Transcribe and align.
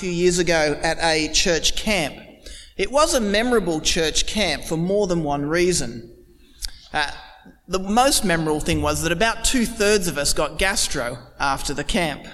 few 0.00 0.10
years 0.10 0.38
ago 0.38 0.80
at 0.82 0.96
a 1.02 1.30
church 1.30 1.76
camp. 1.76 2.16
It 2.78 2.90
was 2.90 3.12
a 3.12 3.20
memorable 3.20 3.82
church 3.82 4.26
camp 4.26 4.64
for 4.64 4.78
more 4.78 5.06
than 5.06 5.22
one 5.22 5.44
reason. 5.44 6.10
Uh, 6.90 7.10
the 7.68 7.78
most 7.78 8.24
memorable 8.24 8.60
thing 8.60 8.80
was 8.80 9.02
that 9.02 9.12
about 9.12 9.44
two 9.44 9.66
thirds 9.66 10.08
of 10.08 10.16
us 10.16 10.32
got 10.32 10.58
gastro 10.58 11.18
after 11.38 11.74
the 11.74 11.84
camp. 11.84 12.24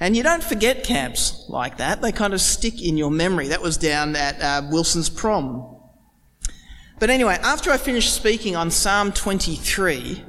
And 0.00 0.16
you 0.16 0.24
don't 0.24 0.42
forget 0.42 0.82
camps 0.82 1.44
like 1.48 1.76
that. 1.76 2.02
They 2.02 2.10
kind 2.10 2.34
of 2.34 2.40
stick 2.40 2.82
in 2.82 2.96
your 2.96 3.12
memory. 3.12 3.46
That 3.48 3.62
was 3.62 3.76
down 3.76 4.16
at 4.16 4.42
uh, 4.42 4.66
Wilson's 4.68 5.08
prom. 5.08 5.76
But 6.98 7.10
anyway, 7.10 7.38
after 7.40 7.70
I 7.70 7.78
finished 7.78 8.12
speaking 8.12 8.56
on 8.56 8.72
Psalm 8.72 9.12
23, 9.12 10.24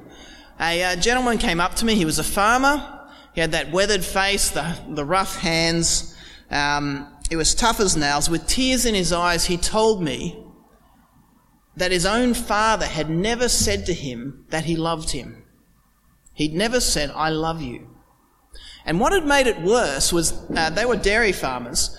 a 0.59 0.83
uh, 0.83 0.95
gentleman 0.97 1.39
came 1.39 1.59
up 1.59 1.73
to 1.77 1.85
me. 1.85 1.95
He 1.95 2.05
was 2.05 2.19
a 2.19 2.23
farmer. 2.23 2.99
He 3.33 3.41
had 3.41 3.53
that 3.53 3.71
weathered 3.71 4.05
face, 4.05 4.51
the, 4.51 4.77
the 4.87 5.03
rough 5.03 5.39
hands. 5.39 6.12
Um, 6.53 7.07
it 7.31 7.35
was 7.35 7.55
tough 7.55 7.79
as 7.79 7.97
nails. 7.97 8.29
With 8.29 8.47
tears 8.47 8.85
in 8.85 8.93
his 8.93 9.11
eyes, 9.11 9.45
he 9.45 9.57
told 9.57 10.03
me 10.03 10.39
that 11.75 11.91
his 11.91 12.05
own 12.05 12.35
father 12.35 12.85
had 12.85 13.09
never 13.09 13.49
said 13.49 13.87
to 13.87 13.93
him 13.93 14.45
that 14.49 14.65
he 14.65 14.75
loved 14.75 15.11
him. 15.11 15.43
He'd 16.35 16.53
never 16.53 16.79
said, 16.79 17.09
I 17.15 17.29
love 17.29 17.61
you. 17.61 17.89
And 18.85 18.99
what 18.99 19.13
had 19.13 19.25
made 19.25 19.47
it 19.47 19.61
worse 19.61 20.13
was 20.13 20.33
uh, 20.55 20.69
they 20.69 20.85
were 20.85 20.95
dairy 20.95 21.31
farmers. 21.31 21.97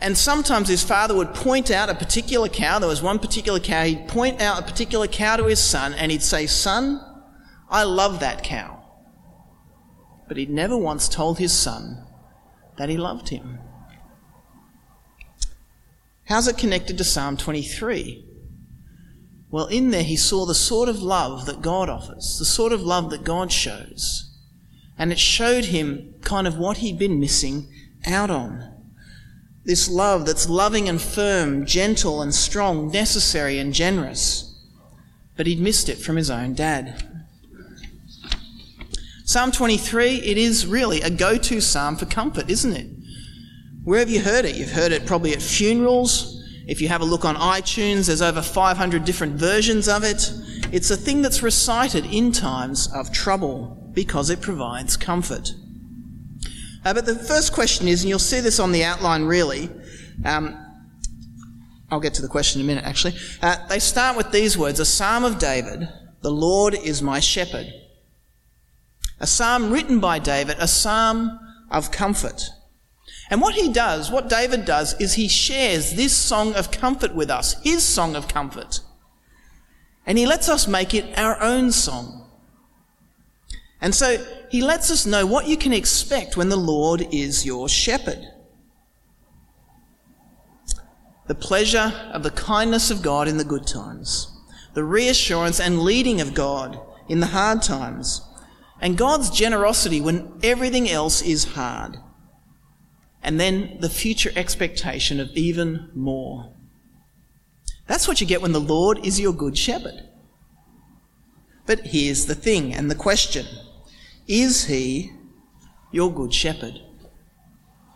And 0.00 0.18
sometimes 0.18 0.68
his 0.68 0.82
father 0.82 1.14
would 1.14 1.32
point 1.32 1.70
out 1.70 1.88
a 1.88 1.94
particular 1.94 2.48
cow. 2.48 2.80
There 2.80 2.88
was 2.88 3.02
one 3.02 3.20
particular 3.20 3.60
cow. 3.60 3.84
He'd 3.84 4.08
point 4.08 4.40
out 4.40 4.58
a 4.58 4.66
particular 4.66 5.06
cow 5.06 5.36
to 5.36 5.44
his 5.44 5.60
son 5.60 5.94
and 5.94 6.10
he'd 6.10 6.22
say, 6.22 6.46
Son, 6.46 7.00
I 7.70 7.84
love 7.84 8.18
that 8.20 8.42
cow. 8.42 8.82
But 10.26 10.36
he'd 10.36 10.50
never 10.50 10.76
once 10.76 11.08
told 11.08 11.38
his 11.38 11.52
son 11.52 12.04
that 12.76 12.88
he 12.88 12.96
loved 12.96 13.28
him. 13.28 13.60
How's 16.26 16.48
it 16.48 16.56
connected 16.56 16.96
to 16.98 17.04
Psalm 17.04 17.36
23? 17.36 18.24
Well, 19.50 19.66
in 19.66 19.90
there 19.90 20.02
he 20.02 20.16
saw 20.16 20.46
the 20.46 20.54
sort 20.54 20.88
of 20.88 21.02
love 21.02 21.46
that 21.46 21.62
God 21.62 21.88
offers, 21.88 22.38
the 22.38 22.44
sort 22.44 22.72
of 22.72 22.82
love 22.82 23.10
that 23.10 23.24
God 23.24 23.52
shows. 23.52 24.30
And 24.98 25.12
it 25.12 25.18
showed 25.18 25.66
him 25.66 26.14
kind 26.22 26.46
of 26.46 26.56
what 26.56 26.78
he'd 26.78 26.98
been 26.98 27.20
missing 27.20 27.68
out 28.06 28.30
on. 28.30 28.70
This 29.64 29.88
love 29.88 30.26
that's 30.26 30.48
loving 30.48 30.88
and 30.88 31.00
firm, 31.00 31.66
gentle 31.66 32.22
and 32.22 32.34
strong, 32.34 32.90
necessary 32.90 33.58
and 33.58 33.72
generous. 33.72 34.50
But 35.36 35.46
he'd 35.46 35.60
missed 35.60 35.88
it 35.88 35.98
from 35.98 36.16
his 36.16 36.30
own 36.30 36.54
dad. 36.54 37.02
Psalm 39.24 39.52
23, 39.52 40.16
it 40.16 40.38
is 40.38 40.66
really 40.66 41.00
a 41.00 41.10
go 41.10 41.36
to 41.36 41.60
psalm 41.60 41.96
for 41.96 42.06
comfort, 42.06 42.48
isn't 42.50 42.72
it? 42.72 42.86
Where 43.84 43.98
have 43.98 44.08
you 44.08 44.20
heard 44.20 44.46
it? 44.46 44.56
You've 44.56 44.72
heard 44.72 44.92
it 44.92 45.04
probably 45.04 45.34
at 45.34 45.42
funerals. 45.42 46.42
If 46.66 46.80
you 46.80 46.88
have 46.88 47.02
a 47.02 47.04
look 47.04 47.26
on 47.26 47.36
iTunes, 47.36 48.06
there's 48.06 48.22
over 48.22 48.40
500 48.40 49.04
different 49.04 49.34
versions 49.34 49.88
of 49.88 50.04
it. 50.04 50.32
It's 50.72 50.90
a 50.90 50.96
thing 50.96 51.20
that's 51.20 51.42
recited 51.42 52.06
in 52.06 52.32
times 52.32 52.90
of 52.94 53.12
trouble 53.12 53.90
because 53.92 54.30
it 54.30 54.40
provides 54.40 54.96
comfort. 54.96 55.52
Uh, 56.82 56.94
but 56.94 57.04
the 57.04 57.14
first 57.14 57.52
question 57.52 57.86
is, 57.86 58.02
and 58.02 58.08
you'll 58.08 58.18
see 58.18 58.40
this 58.40 58.58
on 58.58 58.72
the 58.72 58.84
outline 58.84 59.24
really, 59.24 59.70
um, 60.24 60.58
I'll 61.90 62.00
get 62.00 62.14
to 62.14 62.22
the 62.22 62.28
question 62.28 62.62
in 62.62 62.66
a 62.66 62.68
minute 62.68 62.84
actually. 62.84 63.14
Uh, 63.42 63.56
they 63.68 63.78
start 63.78 64.16
with 64.16 64.32
these 64.32 64.56
words 64.56 64.80
A 64.80 64.86
psalm 64.86 65.24
of 65.24 65.38
David, 65.38 65.88
the 66.22 66.30
Lord 66.30 66.74
is 66.74 67.02
my 67.02 67.20
shepherd. 67.20 67.66
A 69.20 69.26
psalm 69.26 69.70
written 69.70 70.00
by 70.00 70.18
David, 70.18 70.56
a 70.58 70.68
psalm 70.68 71.38
of 71.70 71.90
comfort. 71.90 72.48
And 73.30 73.40
what 73.40 73.54
he 73.54 73.72
does, 73.72 74.10
what 74.10 74.28
David 74.28 74.64
does, 74.64 74.98
is 75.00 75.14
he 75.14 75.28
shares 75.28 75.94
this 75.94 76.14
song 76.14 76.54
of 76.54 76.70
comfort 76.70 77.14
with 77.14 77.30
us, 77.30 77.60
his 77.62 77.82
song 77.82 78.16
of 78.16 78.28
comfort. 78.28 78.80
And 80.06 80.18
he 80.18 80.26
lets 80.26 80.48
us 80.48 80.68
make 80.68 80.92
it 80.92 81.18
our 81.18 81.40
own 81.42 81.72
song. 81.72 82.28
And 83.80 83.94
so 83.94 84.24
he 84.50 84.62
lets 84.62 84.90
us 84.90 85.06
know 85.06 85.26
what 85.26 85.48
you 85.48 85.56
can 85.56 85.72
expect 85.72 86.36
when 86.36 86.48
the 86.48 86.56
Lord 86.56 87.06
is 87.12 87.46
your 87.46 87.68
shepherd. 87.68 88.24
The 91.26 91.34
pleasure 91.34 91.92
of 92.12 92.22
the 92.22 92.30
kindness 92.30 92.90
of 92.90 93.02
God 93.02 93.28
in 93.28 93.38
the 93.38 93.44
good 93.44 93.66
times, 93.66 94.30
the 94.74 94.84
reassurance 94.84 95.58
and 95.58 95.80
leading 95.80 96.20
of 96.20 96.34
God 96.34 96.78
in 97.08 97.20
the 97.20 97.28
hard 97.28 97.62
times, 97.62 98.20
and 98.80 98.98
God's 98.98 99.30
generosity 99.30 100.02
when 100.02 100.38
everything 100.42 100.90
else 100.90 101.22
is 101.22 101.54
hard. 101.54 101.96
And 103.24 103.40
then 103.40 103.78
the 103.80 103.88
future 103.88 104.30
expectation 104.36 105.18
of 105.18 105.30
even 105.30 105.90
more. 105.94 106.52
That's 107.86 108.06
what 108.06 108.20
you 108.20 108.26
get 108.26 108.42
when 108.42 108.52
the 108.52 108.60
Lord 108.60 109.04
is 109.04 109.18
your 109.18 109.32
good 109.32 109.56
shepherd. 109.56 110.08
But 111.66 111.80
here's 111.80 112.26
the 112.26 112.34
thing 112.34 112.74
and 112.74 112.90
the 112.90 112.94
question 112.94 113.46
Is 114.28 114.66
he 114.66 115.10
your 115.90 116.12
good 116.12 116.34
shepherd? 116.34 116.80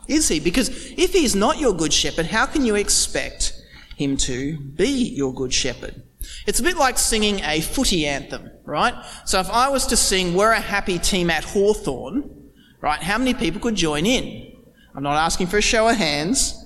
Is 0.08 0.28
he? 0.28 0.40
Because 0.40 0.70
if 0.92 1.12
he's 1.12 1.36
not 1.36 1.58
your 1.58 1.74
good 1.74 1.92
shepherd, 1.92 2.26
how 2.26 2.46
can 2.46 2.64
you 2.64 2.74
expect 2.74 3.52
him 3.96 4.16
to 4.16 4.58
be 4.58 4.88
your 5.14 5.34
good 5.34 5.52
shepherd? 5.52 6.02
It's 6.46 6.60
a 6.60 6.62
bit 6.62 6.78
like 6.78 6.96
singing 6.96 7.40
a 7.44 7.60
footy 7.60 8.06
anthem, 8.06 8.50
right? 8.64 8.94
So 9.26 9.38
if 9.40 9.50
I 9.50 9.68
was 9.68 9.86
to 9.88 9.96
sing 9.96 10.34
We're 10.34 10.52
a 10.52 10.60
Happy 10.60 10.98
Team 10.98 11.28
at 11.28 11.44
Hawthorn, 11.44 12.50
right, 12.80 13.02
how 13.02 13.18
many 13.18 13.34
people 13.34 13.60
could 13.60 13.74
join 13.74 14.06
in? 14.06 14.57
I'm 14.94 15.02
not 15.02 15.16
asking 15.16 15.48
for 15.48 15.58
a 15.58 15.62
show 15.62 15.88
of 15.88 15.96
hands. 15.96 16.64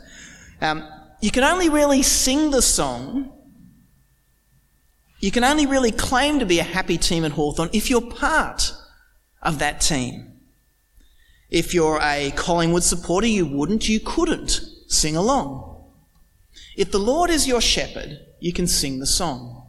Um, 0.61 0.89
you 1.21 1.31
can 1.31 1.45
only 1.45 1.69
really 1.69 2.03
sing 2.03 2.51
the 2.51 2.63
song, 2.63 3.33
you 5.21 5.31
can 5.31 5.45
only 5.45 5.67
really 5.67 5.93
claim 5.93 6.41
to 6.41 6.47
be 6.47 6.59
a 6.59 6.65
happy 6.65 6.99
team 6.99 7.25
at 7.25 7.33
Hawthorn 7.33 7.71
if 7.73 7.89
you're 7.89 8.01
part 8.01 8.75
of 9.41 9.61
that 9.61 9.81
team. 9.81 10.33
If 11.49 11.73
you're 11.73 12.01
a 12.03 12.33
Collingwood 12.33 12.83
supporter, 12.83 13.29
you 13.29 13.47
wouldn't, 13.47 13.89
you 13.89 14.01
couldn't 14.01 14.61
sing 14.89 15.15
along. 15.15 15.85
If 16.77 16.91
the 16.91 16.99
Lord 16.99 17.31
is 17.31 17.47
your 17.47 17.61
shepherd, 17.61 18.19
you 18.41 18.53
can 18.53 18.67
sing 18.67 18.99
the 18.99 19.07
song. 19.07 19.65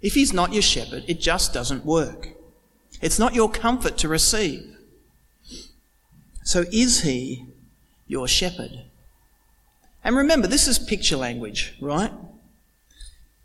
If 0.00 0.14
he's 0.14 0.32
not 0.32 0.52
your 0.52 0.62
shepherd, 0.62 1.04
it 1.06 1.20
just 1.20 1.52
doesn't 1.52 1.84
work. 1.84 2.28
It's 3.02 3.18
not 3.18 3.34
your 3.34 3.50
comfort 3.50 3.98
to 3.98 4.08
receive. 4.08 4.76
So 6.44 6.64
is 6.72 7.02
he 7.02 7.46
your 8.08 8.26
shepherd? 8.26 8.82
And 10.02 10.16
remember, 10.16 10.48
this 10.48 10.66
is 10.66 10.78
picture 10.78 11.16
language, 11.16 11.76
right? 11.80 12.12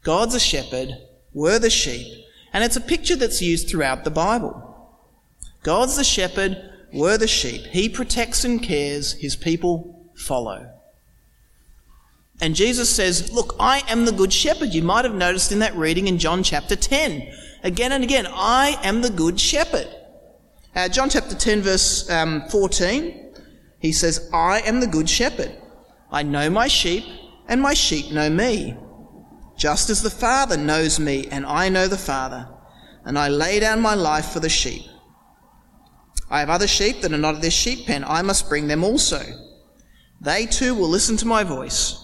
God's 0.02 0.34
a 0.34 0.40
shepherd, 0.40 0.98
we're 1.34 1.60
the 1.60 1.70
sheep, 1.70 2.26
and 2.52 2.64
it's 2.64 2.76
a 2.76 2.82
picture 2.82 3.16
that's 3.16 3.42
used 3.42 3.70
throughout 3.70 4.04
the 4.04 4.12
Bible. 4.12 4.70
God's 5.62 5.96
the 5.98 6.04
shepherd, 6.04 6.58
we're 6.92 7.18
the 7.18 7.28
sheep. 7.28 7.66
He 7.68 7.90
protects 7.90 8.44
and 8.44 8.62
cares, 8.62 9.14
his 9.14 9.36
people 9.36 10.10
follow. 10.16 10.70
And 12.42 12.56
Jesus 12.56 12.90
says, 12.90 13.32
Look, 13.32 13.56
I 13.60 13.84
am 13.88 14.06
the 14.06 14.12
good 14.12 14.34
shepherd. 14.34 14.74
You 14.74 14.82
might 14.82 15.06
have 15.06 15.16
noticed 15.16 15.52
in 15.52 15.60
that 15.60 15.76
reading 15.76 16.08
in 16.08 16.18
John 16.18 16.44
chapter 16.44 16.76
10. 16.76 17.32
Again 17.64 17.94
and 17.94 18.04
again, 18.04 18.28
I 18.30 18.78
am 18.84 19.02
the 19.02 19.10
good 19.10 19.40
shepherd. 19.40 19.88
Uh, 20.76 20.90
John 20.90 21.10
chapter 21.10 21.36
10, 21.36 21.62
verse 21.62 22.10
um, 22.10 22.44
14, 22.50 23.23
he 23.84 23.92
says, 23.92 24.28
I 24.34 24.62
am 24.62 24.80
the 24.80 24.88
good 24.88 25.08
shepherd. 25.08 25.56
I 26.12 26.24
know 26.24 26.50
my 26.50 26.68
sheep, 26.68 27.04
and 27.48 27.62
my 27.62 27.76
sheep 27.76 28.12
know 28.12 28.32
me. 28.32 28.76
Just 29.56 29.92
as 29.92 30.02
the 30.02 30.10
Father 30.10 30.58
knows 30.58 31.00
me, 31.00 31.28
and 31.28 31.46
I 31.46 31.70
know 31.70 31.88
the 31.88 31.96
Father, 31.96 32.50
and 33.06 33.20
I 33.20 33.28
lay 33.28 33.60
down 33.60 33.80
my 33.80 33.94
life 33.94 34.32
for 34.32 34.40
the 34.40 34.50
sheep. 34.50 34.82
I 36.32 36.40
have 36.40 36.50
other 36.50 36.66
sheep 36.66 37.02
that 37.02 37.14
are 37.14 37.18
not 37.20 37.36
of 37.36 37.42
this 37.42 37.54
sheep 37.54 37.86
pen. 37.86 38.04
I 38.04 38.24
must 38.24 38.50
bring 38.50 38.68
them 38.68 38.84
also. 38.84 39.22
They 40.20 40.48
too 40.48 40.74
will 40.74 40.90
listen 40.90 41.16
to 41.18 41.28
my 41.28 41.44
voice 41.44 42.04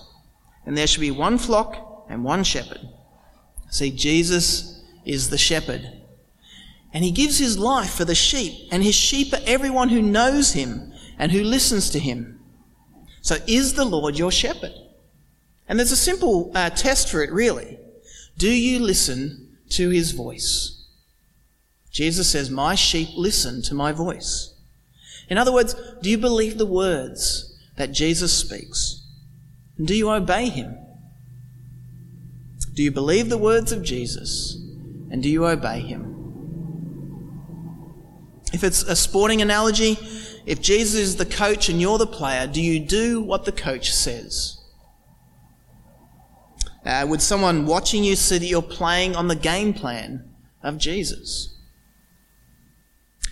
and 0.70 0.78
there 0.78 0.86
shall 0.86 1.02
be 1.02 1.10
one 1.10 1.40
flock 1.40 2.06
and 2.10 2.24
one 2.24 2.44
shepherd. 2.44 2.88
See, 3.72 3.90
Jesus 3.90 4.84
is 5.04 5.32
the 5.32 5.38
shepherd. 5.38 5.82
And 6.94 7.04
he 7.04 7.10
gives 7.10 7.40
his 7.40 7.58
life 7.58 7.92
for 7.92 8.06
the 8.06 8.14
sheep, 8.14 8.68
and 8.72 8.84
his 8.84 8.94
sheep 8.94 9.34
are 9.34 9.42
everyone 9.48 9.90
who 9.90 10.02
knows 10.02 10.54
him 10.54 10.94
and 11.20 11.32
who 11.32 11.44
listens 11.44 11.90
to 11.92 12.00
him. 12.00 12.40
So 13.22 13.36
is 13.46 13.74
the 13.74 13.86
Lord 13.86 14.18
your 14.18 14.32
shepherd? 14.32 14.74
And 15.68 15.78
there's 15.78 15.92
a 15.92 15.98
simple 15.98 16.52
uh, 16.56 16.72
test 16.72 17.12
for 17.12 17.22
it, 17.22 17.32
really. 17.32 17.78
Do 18.38 18.50
you 18.50 18.80
listen 18.80 19.58
to 19.72 19.90
his 19.90 20.14
voice? 20.14 20.88
Jesus 21.92 22.32
says, 22.32 22.50
My 22.50 22.74
sheep 22.74 23.10
listen 23.16 23.62
to 23.64 23.76
my 23.76 23.92
voice. 23.92 24.56
In 25.30 25.38
other 25.38 25.52
words, 25.52 25.76
do 26.02 26.10
you 26.10 26.18
believe 26.18 26.58
the 26.58 26.66
words 26.66 27.56
that 27.76 27.92
Jesus 27.92 28.36
speaks? 28.36 29.06
And 29.78 29.88
do 29.88 29.96
you 29.96 30.10
obey 30.10 30.50
him? 30.50 30.76
Do 32.74 32.82
you 32.82 32.92
believe 32.92 33.30
the 33.30 33.38
words 33.38 33.72
of 33.72 33.84
Jesus? 33.84 34.56
And 35.12 35.22
do 35.22 35.30
you 35.30 35.46
obey 35.46 35.82
him? 35.82 36.10
If 38.54 38.64
it's 38.64 38.84
a 38.84 38.96
sporting 38.96 39.42
analogy, 39.42 40.00
if 40.50 40.60
Jesus 40.64 40.96
is 40.96 41.16
the 41.18 41.28
coach 41.28 41.70
and 41.70 41.80
you're 41.80 42.00
the 42.00 42.08
player, 42.08 42.48
do 42.48 42.60
you 42.60 42.80
do 42.80 43.22
what 43.22 43.46
the 43.46 43.52
coach 43.52 43.94
says? 43.94 44.58
Uh, 46.84 47.06
would 47.08 47.22
someone 47.22 47.68
watching 47.68 48.04
you 48.04 48.16
see 48.16 48.40
that 48.40 48.48
you're 48.48 48.64
playing 48.64 49.16
on 49.16 49.28
the 49.28 49.36
game 49.36 49.76
plan 49.76 50.28
of 50.64 50.80
Jesus? 50.80 51.56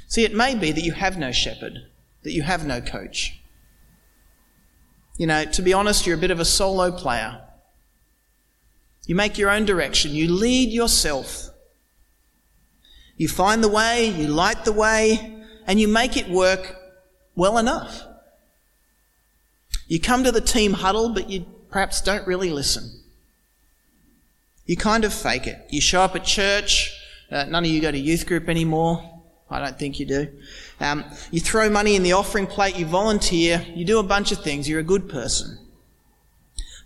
See, 0.07 0.25
it 0.25 0.35
may 0.35 0.53
be 0.53 0.71
that 0.71 0.83
you 0.83 0.91
have 0.91 1.17
no 1.17 1.31
shepherd, 1.31 1.87
that 2.21 2.33
you 2.33 2.43
have 2.43 2.67
no 2.67 2.81
coach. 2.81 3.41
You 5.17 5.25
know, 5.25 5.43
to 5.43 5.61
be 5.63 5.73
honest, 5.73 6.05
you're 6.05 6.17
a 6.17 6.21
bit 6.21 6.29
of 6.29 6.39
a 6.39 6.45
solo 6.45 6.91
player. 6.91 7.41
You 9.07 9.15
make 9.15 9.39
your 9.39 9.49
own 9.49 9.65
direction, 9.65 10.11
you 10.11 10.31
lead 10.31 10.69
yourself. 10.69 11.49
You 13.15 13.27
find 13.27 13.63
the 13.63 13.69
way, 13.69 14.05
you 14.05 14.27
light 14.27 14.65
the 14.65 14.71
way, 14.71 15.41
and 15.65 15.79
you 15.79 15.87
make 15.87 16.15
it 16.15 16.29
work 16.29 16.83
well 17.37 17.57
enough. 17.57 18.03
You 19.87 20.01
come 20.01 20.25
to 20.25 20.31
the 20.33 20.41
team 20.41 20.73
huddle, 20.73 21.13
but 21.13 21.29
you 21.29 21.45
perhaps 21.69 22.01
don't 22.01 22.27
really 22.27 22.49
listen. 22.49 23.03
You 24.65 24.75
kind 24.75 25.05
of 25.05 25.13
fake 25.13 25.47
it. 25.47 25.65
You 25.69 25.79
show 25.79 26.01
up 26.01 26.15
at 26.15 26.25
church. 26.25 26.93
Uh, 27.31 27.45
none 27.45 27.63
of 27.63 27.69
you 27.69 27.79
go 27.79 27.91
to 27.91 27.97
youth 27.97 28.25
group 28.25 28.49
anymore. 28.49 29.13
I 29.49 29.59
don't 29.59 29.79
think 29.79 29.97
you 29.99 30.05
do. 30.05 30.27
Um, 30.81 31.05
you 31.31 31.39
throw 31.39 31.69
money 31.69 31.95
in 31.95 32.03
the 32.03 32.11
offering 32.11 32.47
plate. 32.47 32.77
You 32.77 32.85
volunteer. 32.85 33.65
You 33.73 33.85
do 33.85 33.99
a 33.99 34.03
bunch 34.03 34.33
of 34.33 34.43
things. 34.43 34.67
You're 34.67 34.81
a 34.81 34.83
good 34.83 35.07
person. 35.07 35.57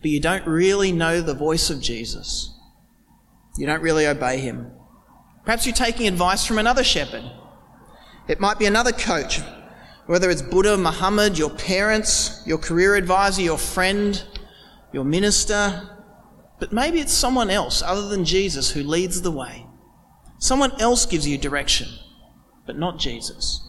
But 0.02 0.12
you 0.12 0.20
don't 0.20 0.46
really 0.46 0.92
know 0.92 1.22
the 1.22 1.34
voice 1.34 1.72
of 1.72 1.82
Jesus. 1.82 2.54
You 3.58 3.66
don't 3.66 3.82
really 3.82 4.06
obey 4.06 4.38
him. 4.40 4.72
Perhaps 5.46 5.66
you're 5.66 5.74
taking 5.74 6.08
advice 6.08 6.46
from 6.46 6.60
another 6.60 6.84
shepherd. 6.84 7.24
It 8.28 8.40
might 8.40 8.60
be 8.60 8.66
another 8.66 8.92
coach, 8.92 9.42
whether 10.12 10.30
it's 10.30 10.42
Buddha, 10.42 10.78
Muhammad, 10.78 11.38
your 11.38 11.52
parents, 11.52 12.44
your 12.46 12.58
career 12.58 12.96
advisor, 12.96 13.42
your 13.42 13.58
friend, 13.58 14.22
your 14.92 15.06
minister, 15.06 15.90
but 16.60 16.74
maybe 16.74 17.00
it's 17.00 17.14
someone 17.14 17.50
else 17.50 17.82
other 17.82 18.10
than 18.10 18.26
Jesus 18.26 18.72
who 18.72 18.84
leads 18.84 19.22
the 19.22 19.32
way. 19.32 19.66
Someone 20.38 20.74
else 20.82 21.06
gives 21.06 21.26
you 21.26 21.38
direction, 21.38 21.88
but 22.66 22.78
not 22.78 23.00
Jesus. 23.00 23.66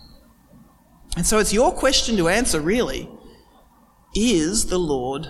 And 1.16 1.24
so 1.24 1.38
it's 1.38 1.52
your 1.52 1.70
question 1.70 2.16
to 2.16 2.28
answer, 2.28 2.60
really. 2.60 3.08
Is 4.16 4.66
the 4.66 4.80
Lord 4.80 5.28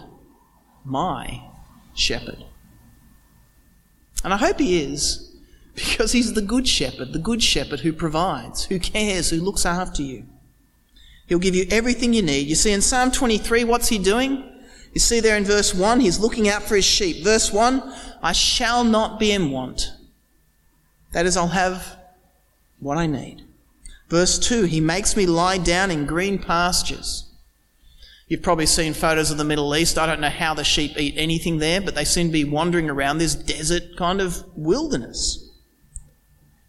my 0.82 1.42
shepherd? 1.94 2.42
And 4.24 4.32
I 4.32 4.38
hope 4.38 4.58
he 4.58 4.82
is, 4.82 5.36
because 5.74 6.12
he's 6.12 6.32
the 6.32 6.40
good 6.40 6.66
shepherd, 6.66 7.12
the 7.12 7.18
good 7.18 7.42
shepherd 7.42 7.80
who 7.80 7.92
provides, 7.92 8.64
who 8.64 8.80
cares, 8.80 9.28
who 9.28 9.42
looks 9.42 9.66
after 9.66 10.00
you. 10.00 10.24
He'll 11.26 11.38
give 11.38 11.54
you 11.54 11.66
everything 11.70 12.12
you 12.12 12.22
need. 12.22 12.48
You 12.48 12.54
see, 12.54 12.72
in 12.72 12.82
Psalm 12.82 13.10
23, 13.10 13.64
what's 13.64 13.88
he 13.88 13.98
doing? 13.98 14.48
You 14.92 15.00
see 15.00 15.20
there 15.20 15.36
in 15.36 15.44
verse 15.44 15.74
1, 15.74 16.00
he's 16.00 16.18
looking 16.18 16.48
out 16.48 16.62
for 16.62 16.76
his 16.76 16.84
sheep. 16.84 17.24
Verse 17.24 17.50
1, 17.52 17.82
I 18.22 18.32
shall 18.32 18.84
not 18.84 19.18
be 19.18 19.32
in 19.32 19.50
want. 19.50 19.92
That 21.12 21.26
is, 21.26 21.36
I'll 21.36 21.48
have 21.48 21.96
what 22.78 22.98
I 22.98 23.06
need. 23.06 23.42
Verse 24.08 24.38
2, 24.38 24.64
he 24.64 24.80
makes 24.80 25.16
me 25.16 25.24
lie 25.24 25.56
down 25.58 25.90
in 25.90 26.04
green 26.04 26.38
pastures. 26.38 27.30
You've 28.28 28.42
probably 28.42 28.66
seen 28.66 28.92
photos 28.94 29.30
of 29.30 29.38
the 29.38 29.44
Middle 29.44 29.74
East. 29.74 29.98
I 29.98 30.06
don't 30.06 30.20
know 30.20 30.28
how 30.30 30.54
the 30.54 30.64
sheep 30.64 30.98
eat 30.98 31.14
anything 31.16 31.58
there, 31.58 31.80
but 31.80 31.94
they 31.94 32.04
seem 32.04 32.28
to 32.28 32.32
be 32.32 32.44
wandering 32.44 32.90
around 32.90 33.18
this 33.18 33.34
desert 33.34 33.96
kind 33.96 34.20
of 34.20 34.44
wilderness. 34.56 35.50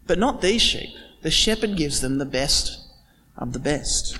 But 0.06 0.18
not 0.18 0.40
these 0.40 0.62
sheep. 0.62 0.90
The 1.22 1.30
shepherd 1.30 1.76
gives 1.76 2.00
them 2.00 2.18
the 2.18 2.26
best 2.26 2.78
of 3.36 3.52
the 3.52 3.58
best. 3.58 4.18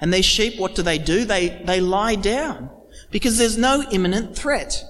And 0.00 0.12
these 0.12 0.24
sheep, 0.24 0.58
what 0.58 0.74
do 0.74 0.82
they 0.82 0.98
do? 0.98 1.24
They, 1.24 1.48
they 1.64 1.80
lie 1.80 2.14
down 2.14 2.70
because 3.10 3.36
there's 3.36 3.58
no 3.58 3.84
imminent 3.90 4.36
threat. 4.36 4.82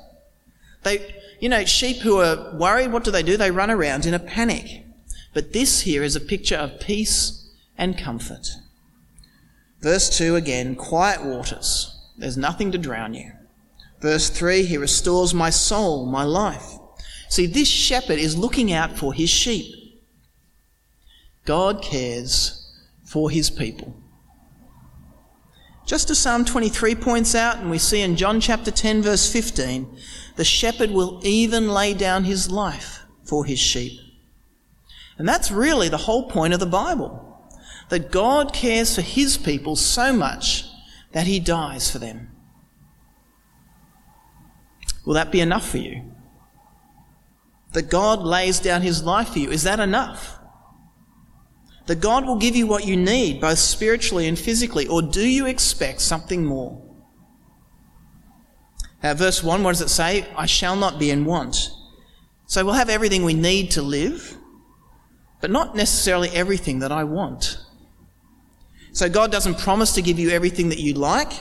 They, 0.82 1.14
you 1.40 1.48
know, 1.48 1.64
sheep 1.64 1.98
who 1.98 2.18
are 2.18 2.54
worried, 2.54 2.92
what 2.92 3.04
do 3.04 3.10
they 3.10 3.22
do? 3.22 3.36
They 3.36 3.50
run 3.50 3.70
around 3.70 4.06
in 4.06 4.14
a 4.14 4.18
panic. 4.18 4.84
But 5.34 5.52
this 5.52 5.82
here 5.82 6.02
is 6.02 6.16
a 6.16 6.20
picture 6.20 6.56
of 6.56 6.80
peace 6.80 7.48
and 7.76 7.98
comfort. 7.98 8.48
Verse 9.80 10.16
2 10.16 10.36
again, 10.36 10.74
quiet 10.76 11.24
waters. 11.24 11.96
There's 12.16 12.36
nothing 12.36 12.70
to 12.72 12.78
drown 12.78 13.14
you. 13.14 13.32
Verse 14.00 14.30
3, 14.30 14.64
he 14.64 14.76
restores 14.76 15.34
my 15.34 15.50
soul, 15.50 16.06
my 16.06 16.24
life. 16.24 16.78
See, 17.28 17.46
this 17.46 17.68
shepherd 17.68 18.18
is 18.18 18.36
looking 18.36 18.72
out 18.72 18.96
for 18.96 19.12
his 19.12 19.30
sheep. 19.30 19.74
God 21.44 21.82
cares 21.82 22.70
for 23.04 23.30
his 23.30 23.50
people. 23.50 23.94
Just 25.86 26.10
as 26.10 26.18
Psalm 26.18 26.44
23 26.44 26.94
points 26.94 27.34
out, 27.34 27.58
and 27.58 27.70
we 27.70 27.78
see 27.78 28.00
in 28.00 28.16
John 28.16 28.40
chapter 28.40 28.70
10, 28.70 29.02
verse 29.02 29.30
15, 29.32 29.96
the 30.36 30.44
shepherd 30.44 30.90
will 30.90 31.20
even 31.24 31.68
lay 31.68 31.94
down 31.94 32.24
his 32.24 32.50
life 32.50 33.04
for 33.24 33.44
his 33.44 33.58
sheep. 33.58 33.98
And 35.18 35.28
that's 35.28 35.50
really 35.50 35.88
the 35.88 35.96
whole 35.96 36.30
point 36.30 36.54
of 36.54 36.60
the 36.60 36.66
Bible 36.66 37.26
that 37.90 38.10
God 38.10 38.52
cares 38.52 38.94
for 38.94 39.02
his 39.02 39.36
people 39.36 39.76
so 39.76 40.12
much 40.12 40.64
that 41.12 41.26
he 41.26 41.40
dies 41.40 41.90
for 41.90 41.98
them. 41.98 42.30
Will 45.04 45.14
that 45.14 45.32
be 45.32 45.40
enough 45.40 45.68
for 45.68 45.78
you? 45.78 46.02
That 47.72 47.90
God 47.90 48.22
lays 48.22 48.60
down 48.60 48.82
his 48.82 49.02
life 49.02 49.30
for 49.30 49.40
you, 49.40 49.50
is 49.50 49.64
that 49.64 49.80
enough? 49.80 50.39
That 51.90 52.00
God 52.00 52.24
will 52.24 52.36
give 52.36 52.54
you 52.54 52.68
what 52.68 52.86
you 52.86 52.96
need, 52.96 53.40
both 53.40 53.58
spiritually 53.58 54.28
and 54.28 54.38
physically, 54.38 54.86
or 54.86 55.02
do 55.02 55.26
you 55.26 55.46
expect 55.46 56.00
something 56.00 56.44
more? 56.44 56.80
Now, 59.02 59.14
verse 59.14 59.42
1, 59.42 59.64
what 59.64 59.72
does 59.72 59.80
it 59.80 59.88
say? 59.88 60.24
I 60.36 60.46
shall 60.46 60.76
not 60.76 61.00
be 61.00 61.10
in 61.10 61.24
want. 61.24 61.68
So 62.46 62.64
we'll 62.64 62.74
have 62.74 62.90
everything 62.90 63.24
we 63.24 63.34
need 63.34 63.72
to 63.72 63.82
live, 63.82 64.36
but 65.40 65.50
not 65.50 65.74
necessarily 65.74 66.28
everything 66.28 66.78
that 66.78 66.92
I 66.92 67.02
want. 67.02 67.58
So 68.92 69.08
God 69.08 69.32
doesn't 69.32 69.58
promise 69.58 69.92
to 69.94 70.00
give 70.00 70.20
you 70.20 70.30
everything 70.30 70.68
that 70.68 70.78
you 70.78 70.94
like, 70.94 71.32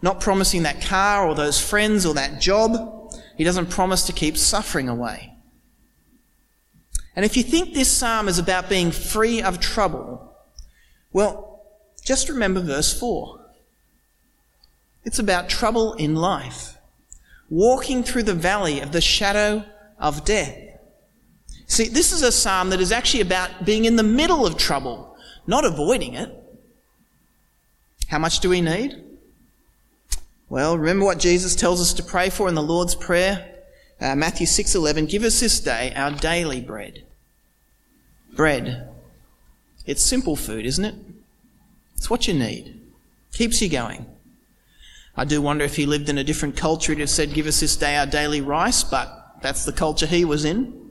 not 0.00 0.22
promising 0.22 0.62
that 0.62 0.80
car 0.80 1.28
or 1.28 1.34
those 1.34 1.60
friends 1.60 2.06
or 2.06 2.14
that 2.14 2.40
job. 2.40 3.12
He 3.36 3.44
doesn't 3.44 3.68
promise 3.68 4.04
to 4.04 4.14
keep 4.14 4.38
suffering 4.38 4.88
away. 4.88 5.31
And 7.14 7.24
if 7.24 7.36
you 7.36 7.42
think 7.42 7.74
this 7.74 7.90
psalm 7.90 8.28
is 8.28 8.38
about 8.38 8.68
being 8.68 8.90
free 8.90 9.42
of 9.42 9.60
trouble, 9.60 10.34
well, 11.12 11.62
just 12.02 12.28
remember 12.28 12.60
verse 12.60 12.98
4. 12.98 13.40
It's 15.04 15.18
about 15.18 15.48
trouble 15.48 15.94
in 15.94 16.14
life, 16.14 16.78
walking 17.50 18.02
through 18.02 18.22
the 18.22 18.34
valley 18.34 18.80
of 18.80 18.92
the 18.92 19.00
shadow 19.00 19.64
of 19.98 20.24
death. 20.24 20.56
See, 21.66 21.88
this 21.88 22.12
is 22.12 22.22
a 22.22 22.32
psalm 22.32 22.70
that 22.70 22.80
is 22.80 22.92
actually 22.92 23.22
about 23.22 23.64
being 23.64 23.84
in 23.84 23.96
the 23.96 24.02
middle 24.02 24.46
of 24.46 24.56
trouble, 24.56 25.16
not 25.46 25.64
avoiding 25.64 26.14
it. 26.14 26.30
How 28.08 28.18
much 28.18 28.40
do 28.40 28.48
we 28.48 28.60
need? 28.60 29.02
Well, 30.48 30.76
remember 30.76 31.06
what 31.06 31.18
Jesus 31.18 31.56
tells 31.56 31.80
us 31.80 31.94
to 31.94 32.02
pray 32.02 32.28
for 32.28 32.46
in 32.48 32.54
the 32.54 32.62
Lord's 32.62 32.94
Prayer? 32.94 33.48
Uh, 33.98 34.14
Matthew 34.14 34.46
6:11, 34.46 35.06
give 35.06 35.24
us 35.24 35.40
this 35.40 35.60
day 35.60 35.92
our 35.96 36.10
daily 36.10 36.60
bread. 36.60 37.04
Bread. 38.34 38.88
It's 39.86 40.02
simple 40.02 40.36
food, 40.36 40.64
isn't 40.66 40.84
it? 40.84 40.94
It's 41.96 42.10
what 42.10 42.26
you 42.26 42.34
need. 42.34 42.80
Keeps 43.32 43.60
you 43.60 43.68
going. 43.68 44.06
I 45.16 45.24
do 45.24 45.42
wonder 45.42 45.64
if 45.64 45.76
he 45.76 45.86
lived 45.86 46.08
in 46.08 46.18
a 46.18 46.24
different 46.24 46.56
culture, 46.56 46.92
he'd 46.92 47.00
have 47.00 47.10
said, 47.10 47.34
give 47.34 47.46
us 47.46 47.60
this 47.60 47.76
day 47.76 47.96
our 47.96 48.06
daily 48.06 48.40
rice, 48.40 48.82
but 48.82 49.36
that's 49.42 49.64
the 49.64 49.72
culture 49.72 50.06
he 50.06 50.24
was 50.24 50.44
in. 50.44 50.90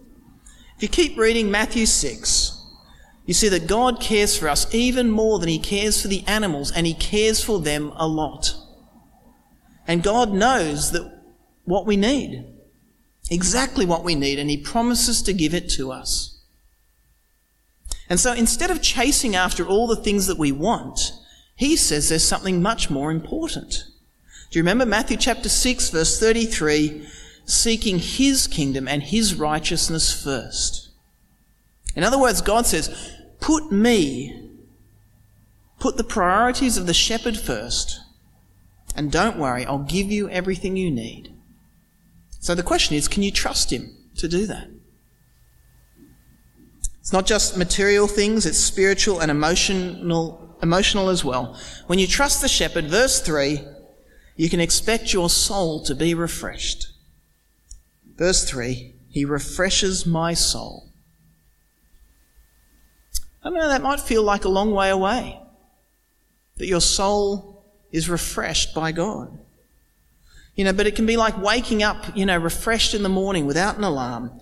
If 0.76 0.84
you 0.84 0.90
keep 0.90 1.18
reading 1.18 1.50
Matthew 1.50 1.86
6, 1.86 2.58
you 3.26 3.34
see 3.34 3.50
that 3.50 3.68
God 3.68 4.00
cares 4.00 4.38
for 4.38 4.48
us 4.48 4.74
even 4.74 5.10
more 5.10 5.40
than 5.40 5.50
he 5.50 5.60
cares 5.60 6.02
for 6.02 6.08
the 6.08 6.24
animals, 6.28 6.72
and 6.72 6.86
he 6.86 6.94
cares 6.94 7.44
for 7.44 7.60
them 7.60 7.92
a 7.96 8.08
lot. 8.08 8.54
And 9.88 10.04
God 10.04 10.32
knows 10.32 10.92
that 10.92 11.22
what 11.66 11.86
we 11.86 11.98
need 11.98 12.52
exactly 13.32 13.86
what 13.86 14.04
we 14.04 14.14
need, 14.14 14.38
and 14.38 14.50
He 14.50 14.58
promises 14.58 15.22
to 15.24 15.34
give 15.34 15.54
it 15.54 15.70
to 15.70 15.92
us. 15.92 16.41
And 18.10 18.20
so 18.20 18.34
instead 18.34 18.72
of 18.72 18.82
chasing 18.82 19.36
after 19.36 19.66
all 19.66 19.88
the 19.88 19.96
things 19.96 20.28
that 20.28 20.38
we 20.38 20.52
want, 20.52 21.14
He 21.56 21.76
says 21.76 22.10
there's 22.10 22.28
something 22.28 22.62
much 22.62 22.90
more 22.90 23.12
important. 23.12 23.86
Do 24.50 24.60
you 24.60 24.64
remember 24.64 24.86
Matthew 24.86 25.18
chapter 25.18 25.48
6, 25.48 25.90
verse 25.92 26.20
33? 26.20 27.08
Seeking 27.46 28.00
His 28.00 28.48
kingdom 28.48 28.88
and 28.88 29.04
His 29.04 29.36
righteousness 29.36 30.14
first. 30.14 30.90
In 31.96 32.04
other 32.04 32.20
words, 32.20 32.42
God 32.42 32.66
says, 32.66 33.14
put 33.40 33.72
me, 33.72 34.50
put 35.80 35.98
the 35.98 36.04
priorities 36.04 36.78
of 36.78 36.86
the 36.86 36.94
shepherd 36.94 37.38
first, 37.38 38.00
and 38.96 39.12
don't 39.12 39.38
worry, 39.38 39.66
I'll 39.66 39.80
give 39.80 40.12
you 40.12 40.30
everything 40.30 40.76
you 40.76 40.92
need. 40.92 41.34
So 42.40 42.56
the 42.56 42.64
question 42.64 42.96
is, 42.96 43.08
can 43.08 43.24
you 43.24 43.32
trust 43.32 43.72
him 43.72 43.96
to 44.18 44.28
do 44.28 44.46
that? 44.48 44.68
It's 47.02 47.12
not 47.12 47.26
just 47.26 47.58
material 47.58 48.08
things, 48.08 48.46
it's 48.46 48.60
spiritual 48.60 49.20
and 49.20 49.30
emotional, 49.30 50.56
emotional 50.62 51.10
as 51.10 51.26
well. 51.26 51.60
When 51.88 52.00
you 52.00 52.08
trust 52.08 52.42
the 52.42 52.48
shepherd, 52.48 52.86
verse 52.86 53.20
3, 53.22 53.60
you 54.36 54.50
can 54.50 54.60
expect 54.60 55.12
your 55.12 55.30
soul 55.30 55.84
to 55.86 55.96
be 55.96 56.14
refreshed. 56.14 56.88
Verse 58.16 58.48
3, 58.48 58.94
he 59.10 59.26
refreshes 59.26 60.06
my 60.06 60.34
soul. 60.36 60.90
I 63.44 63.50
don't 63.50 63.58
know 63.58 63.70
that 63.70 63.82
might 63.82 64.00
feel 64.00 64.22
like 64.22 64.46
a 64.46 64.50
long 64.50 64.72
way 64.72 64.92
away. 64.92 65.42
That 66.58 66.68
your 66.68 66.82
soul 66.82 67.66
is 67.92 68.10
refreshed 68.10 68.76
by 68.76 68.92
God. 68.92 69.40
You 70.56 70.66
know, 70.66 70.74
but 70.74 70.86
it 70.86 70.96
can 70.96 71.08
be 71.08 71.18
like 71.18 71.42
waking 71.42 71.82
up, 71.82 72.16
you 72.16 72.28
know, 72.28 72.38
refreshed 72.38 72.94
in 72.94 73.02
the 73.02 73.10
morning 73.10 73.48
without 73.48 73.78
an 73.78 73.84
alarm, 73.84 74.40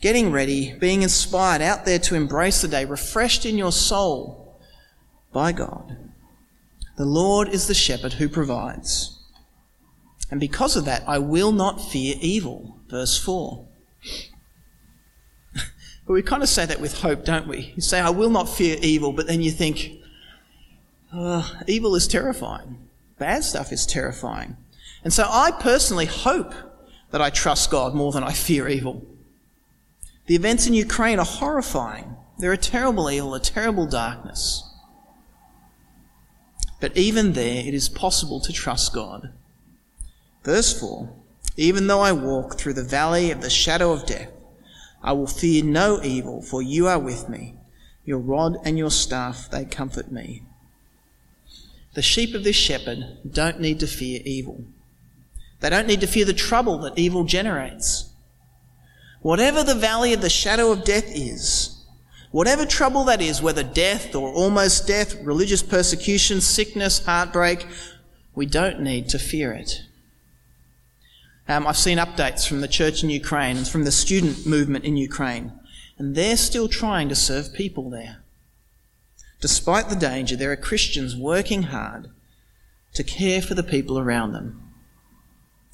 getting 0.00 0.30
ready, 0.30 0.74
being 0.74 1.02
inspired 1.02 1.62
out 1.62 1.84
there 1.84 1.98
to 1.98 2.14
embrace 2.14 2.62
the 2.62 2.68
day, 2.68 2.84
refreshed 2.84 3.44
in 3.44 3.58
your 3.58 3.72
soul 3.72 4.56
by 5.32 5.52
God. 5.52 5.96
The 6.96 7.04
Lord 7.04 7.48
is 7.48 7.66
the 7.66 7.74
shepherd 7.74 8.14
who 8.14 8.28
provides. 8.28 9.18
And 10.30 10.40
because 10.40 10.76
of 10.76 10.84
that, 10.84 11.04
I 11.06 11.18
will 11.18 11.52
not 11.52 11.80
fear 11.80 12.16
evil. 12.20 12.76
Verse 12.88 13.18
4. 13.18 13.66
but 15.54 16.12
we 16.12 16.22
kind 16.22 16.42
of 16.42 16.48
say 16.48 16.66
that 16.66 16.80
with 16.80 17.00
hope, 17.00 17.24
don't 17.24 17.48
we? 17.48 17.72
You 17.76 17.82
say, 17.82 18.00
I 18.00 18.10
will 18.10 18.30
not 18.30 18.48
fear 18.48 18.76
evil, 18.82 19.12
but 19.12 19.26
then 19.26 19.40
you 19.40 19.50
think, 19.50 19.92
evil 21.66 21.94
is 21.94 22.08
terrifying. 22.08 22.88
Bad 23.18 23.44
stuff 23.44 23.72
is 23.72 23.86
terrifying. 23.86 24.56
And 25.04 25.12
so 25.12 25.26
I 25.28 25.52
personally 25.52 26.06
hope 26.06 26.52
that 27.10 27.22
I 27.22 27.30
trust 27.30 27.70
God 27.70 27.94
more 27.94 28.12
than 28.12 28.24
I 28.24 28.32
fear 28.32 28.68
evil. 28.68 29.06
The 30.28 30.34
events 30.34 30.66
in 30.66 30.74
Ukraine 30.74 31.18
are 31.18 31.24
horrifying. 31.24 32.14
They're 32.38 32.52
a 32.52 32.58
terrible 32.58 33.10
evil, 33.10 33.34
a 33.34 33.40
terrible 33.40 33.86
darkness. 33.86 34.62
But 36.80 36.96
even 36.96 37.32
there, 37.32 37.66
it 37.66 37.72
is 37.72 37.88
possible 37.88 38.38
to 38.40 38.52
trust 38.52 38.92
God. 38.92 39.32
Verse 40.44 40.78
4 40.78 41.08
Even 41.56 41.86
though 41.86 42.02
I 42.02 42.12
walk 42.12 42.58
through 42.58 42.74
the 42.74 42.84
valley 42.84 43.30
of 43.30 43.40
the 43.40 43.48
shadow 43.48 43.90
of 43.90 44.04
death, 44.04 44.30
I 45.02 45.12
will 45.12 45.26
fear 45.26 45.64
no 45.64 46.02
evil, 46.02 46.42
for 46.42 46.60
you 46.60 46.86
are 46.88 46.98
with 46.98 47.30
me. 47.30 47.54
Your 48.04 48.18
rod 48.18 48.58
and 48.64 48.76
your 48.76 48.90
staff, 48.90 49.48
they 49.50 49.64
comfort 49.64 50.12
me. 50.12 50.42
The 51.94 52.02
sheep 52.02 52.34
of 52.34 52.44
this 52.44 52.56
shepherd 52.56 53.16
don't 53.28 53.60
need 53.60 53.80
to 53.80 53.86
fear 53.86 54.20
evil. 54.26 54.62
They 55.60 55.70
don't 55.70 55.86
need 55.86 56.02
to 56.02 56.06
fear 56.06 56.26
the 56.26 56.34
trouble 56.34 56.76
that 56.80 56.98
evil 56.98 57.24
generates. 57.24 58.10
Whatever 59.20 59.64
the 59.64 59.74
valley 59.74 60.12
of 60.12 60.20
the 60.20 60.30
shadow 60.30 60.70
of 60.70 60.84
death 60.84 61.06
is, 61.08 61.84
whatever 62.30 62.64
trouble 62.64 63.04
that 63.04 63.20
is, 63.20 63.42
whether 63.42 63.62
death 63.62 64.14
or 64.14 64.32
almost 64.32 64.86
death, 64.86 65.20
religious 65.22 65.62
persecution, 65.62 66.40
sickness, 66.40 67.04
heartbreak, 67.04 67.66
we 68.34 68.46
don't 68.46 68.80
need 68.80 69.08
to 69.08 69.18
fear 69.18 69.52
it. 69.52 69.82
Um, 71.48 71.66
I've 71.66 71.76
seen 71.76 71.98
updates 71.98 72.46
from 72.46 72.60
the 72.60 72.68
church 72.68 73.02
in 73.02 73.10
Ukraine 73.10 73.56
and 73.56 73.66
from 73.66 73.84
the 73.84 73.90
student 73.90 74.46
movement 74.46 74.84
in 74.84 74.96
Ukraine, 74.96 75.52
and 75.96 76.14
they're 76.14 76.36
still 76.36 76.68
trying 76.68 77.08
to 77.08 77.16
serve 77.16 77.52
people 77.52 77.90
there. 77.90 78.22
Despite 79.40 79.88
the 79.88 79.96
danger, 79.96 80.36
there 80.36 80.52
are 80.52 80.56
Christians 80.56 81.16
working 81.16 81.64
hard 81.64 82.08
to 82.94 83.02
care 83.02 83.40
for 83.40 83.54
the 83.54 83.62
people 83.62 83.98
around 83.98 84.32
them 84.32 84.67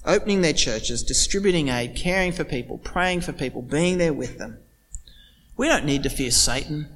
opening 0.04 0.42
their 0.42 0.52
churches, 0.52 1.02
distributing 1.02 1.68
aid, 1.68 1.96
caring 1.96 2.32
for 2.32 2.44
people, 2.44 2.78
praying 2.78 3.20
for 3.20 3.32
people, 3.32 3.62
being 3.62 3.98
there 3.98 4.12
with 4.12 4.38
them. 4.38 4.58
We 5.56 5.68
don't 5.68 5.84
need 5.84 6.02
to 6.02 6.10
fear 6.10 6.30
Satan 6.30 6.88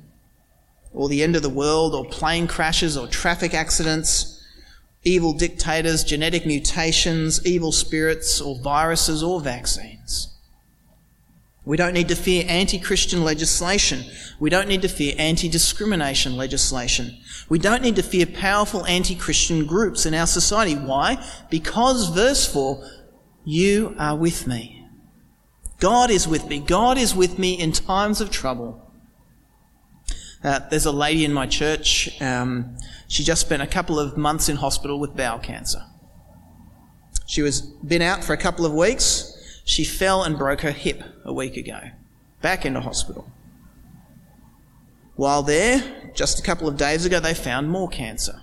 or 0.92 1.08
the 1.08 1.22
end 1.22 1.36
of 1.36 1.42
the 1.42 1.48
world 1.48 1.94
or 1.94 2.04
plane 2.04 2.46
crashes 2.46 2.96
or 2.96 3.06
traffic 3.06 3.54
accidents, 3.54 4.42
evil 5.04 5.32
dictators, 5.32 6.04
genetic 6.04 6.44
mutations, 6.44 7.44
evil 7.46 7.72
spirits 7.72 8.40
or 8.40 8.58
viruses 8.58 9.22
or 9.22 9.40
vaccines. 9.40 10.34
We 11.64 11.76
don't 11.76 11.92
need 11.92 12.08
to 12.08 12.16
fear 12.16 12.46
anti 12.48 12.78
Christian 12.78 13.22
legislation. 13.24 14.02
We 14.40 14.48
don't 14.48 14.68
need 14.68 14.80
to 14.82 14.88
fear 14.88 15.14
anti 15.18 15.50
discrimination 15.50 16.34
legislation. 16.34 17.18
We 17.50 17.58
don't 17.58 17.82
need 17.82 17.96
to 17.96 18.02
fear 18.02 18.24
powerful 18.24 18.86
anti 18.86 19.14
Christian 19.14 19.66
groups 19.66 20.06
in 20.06 20.14
our 20.14 20.26
society. 20.26 20.74
Why? 20.76 21.22
Because, 21.50 22.08
verse 22.08 22.50
4, 22.50 22.82
you 23.48 23.94
are 23.98 24.14
with 24.14 24.46
me. 24.46 24.84
God 25.80 26.10
is 26.10 26.28
with 26.28 26.46
me. 26.48 26.58
God 26.58 26.98
is 26.98 27.14
with 27.14 27.38
me 27.38 27.54
in 27.54 27.72
times 27.72 28.20
of 28.20 28.30
trouble. 28.30 28.92
Uh, 30.44 30.58
there's 30.68 30.84
a 30.84 30.92
lady 30.92 31.24
in 31.24 31.32
my 31.32 31.46
church. 31.46 32.20
Um, 32.20 32.76
she 33.06 33.24
just 33.24 33.40
spent 33.40 33.62
a 33.62 33.66
couple 33.66 33.98
of 33.98 34.18
months 34.18 34.50
in 34.50 34.56
hospital 34.56 35.00
with 35.00 35.16
bowel 35.16 35.38
cancer. 35.38 35.82
She 37.26 37.40
was 37.40 37.62
been 37.62 38.02
out 38.02 38.22
for 38.22 38.34
a 38.34 38.36
couple 38.36 38.66
of 38.66 38.74
weeks. 38.74 39.34
She 39.64 39.82
fell 39.82 40.24
and 40.24 40.36
broke 40.36 40.60
her 40.60 40.72
hip 40.72 41.02
a 41.24 41.32
week 41.32 41.56
ago. 41.56 41.80
Back 42.42 42.66
into 42.66 42.82
hospital. 42.82 43.30
While 45.16 45.42
there, 45.42 46.12
just 46.14 46.38
a 46.38 46.42
couple 46.42 46.68
of 46.68 46.76
days 46.76 47.06
ago, 47.06 47.18
they 47.18 47.32
found 47.32 47.70
more 47.70 47.88
cancer. 47.88 48.42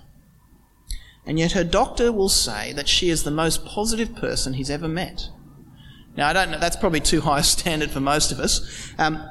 And 1.26 1.38
yet 1.38 1.52
her 1.52 1.64
doctor 1.64 2.12
will 2.12 2.28
say 2.28 2.72
that 2.72 2.88
she 2.88 3.10
is 3.10 3.24
the 3.24 3.30
most 3.30 3.64
positive 3.64 4.14
person 4.14 4.54
he's 4.54 4.70
ever 4.70 4.86
met. 4.86 5.28
Now, 6.16 6.28
I 6.28 6.32
don't 6.32 6.52
know, 6.52 6.58
that's 6.58 6.76
probably 6.76 7.00
too 7.00 7.20
high 7.20 7.40
a 7.40 7.42
standard 7.42 7.90
for 7.90 8.00
most 8.00 8.32
of 8.32 8.38
us. 8.38 8.92
Um, 8.98 9.22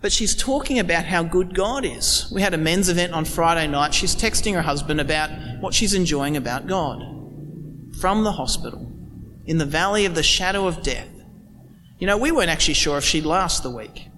but 0.00 0.12
she's 0.12 0.34
talking 0.34 0.78
about 0.78 1.04
how 1.04 1.22
good 1.22 1.54
God 1.54 1.84
is. 1.84 2.30
We 2.32 2.40
had 2.40 2.54
a 2.54 2.58
men's 2.58 2.88
event 2.88 3.12
on 3.12 3.26
Friday 3.26 3.66
night. 3.66 3.92
She's 3.92 4.16
texting 4.16 4.54
her 4.54 4.62
husband 4.62 5.00
about 5.00 5.30
what 5.60 5.74
she's 5.74 5.92
enjoying 5.92 6.36
about 6.36 6.66
God. 6.66 7.02
From 8.00 8.24
the 8.24 8.32
hospital, 8.32 8.90
in 9.44 9.58
the 9.58 9.66
valley 9.66 10.06
of 10.06 10.14
the 10.14 10.22
shadow 10.22 10.66
of 10.66 10.82
death. 10.82 11.08
You 11.98 12.06
know, 12.06 12.16
we 12.16 12.32
weren't 12.32 12.48
actually 12.48 12.74
sure 12.74 12.96
if 12.96 13.04
she'd 13.04 13.26
last 13.26 13.62
the 13.62 13.70
week. 13.70 14.08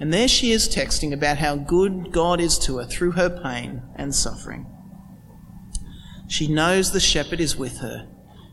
And 0.00 0.12
there 0.12 0.26
she 0.26 0.50
is 0.50 0.68
texting 0.68 1.12
about 1.12 1.36
how 1.36 1.54
good 1.54 2.10
God 2.10 2.40
is 2.40 2.58
to 2.60 2.78
her 2.78 2.84
through 2.84 3.12
her 3.12 3.28
pain 3.28 3.82
and 3.94 4.12
suffering. 4.12 4.66
She 6.30 6.46
knows 6.46 6.92
the 6.92 7.00
shepherd 7.00 7.40
is 7.40 7.56
with 7.56 7.78
her 7.78 8.06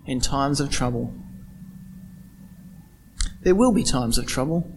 in 0.07 0.19
times 0.19 0.60
of 0.60 0.72
trouble. 0.72 1.13
There 3.43 3.53
will 3.53 3.72
be 3.72 3.84
times 3.84 4.17
of 4.17 4.25
trouble. 4.25 4.67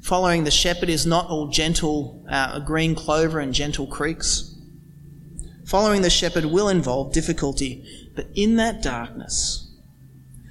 Following 0.00 0.44
the 0.44 0.50
shepherd 0.50 0.88
is 0.88 1.04
not 1.04 1.26
all 1.28 1.48
gentle 1.48 2.24
uh, 2.30 2.60
green 2.60 2.94
clover 2.94 3.40
and 3.40 3.52
gentle 3.52 3.86
creeks. 3.86 4.56
Following 5.66 6.00
the 6.00 6.08
shepherd 6.08 6.46
will 6.46 6.70
involve 6.70 7.12
difficulty, 7.12 7.84
but 8.16 8.28
in 8.34 8.56
that 8.56 8.82
darkness, 8.82 9.70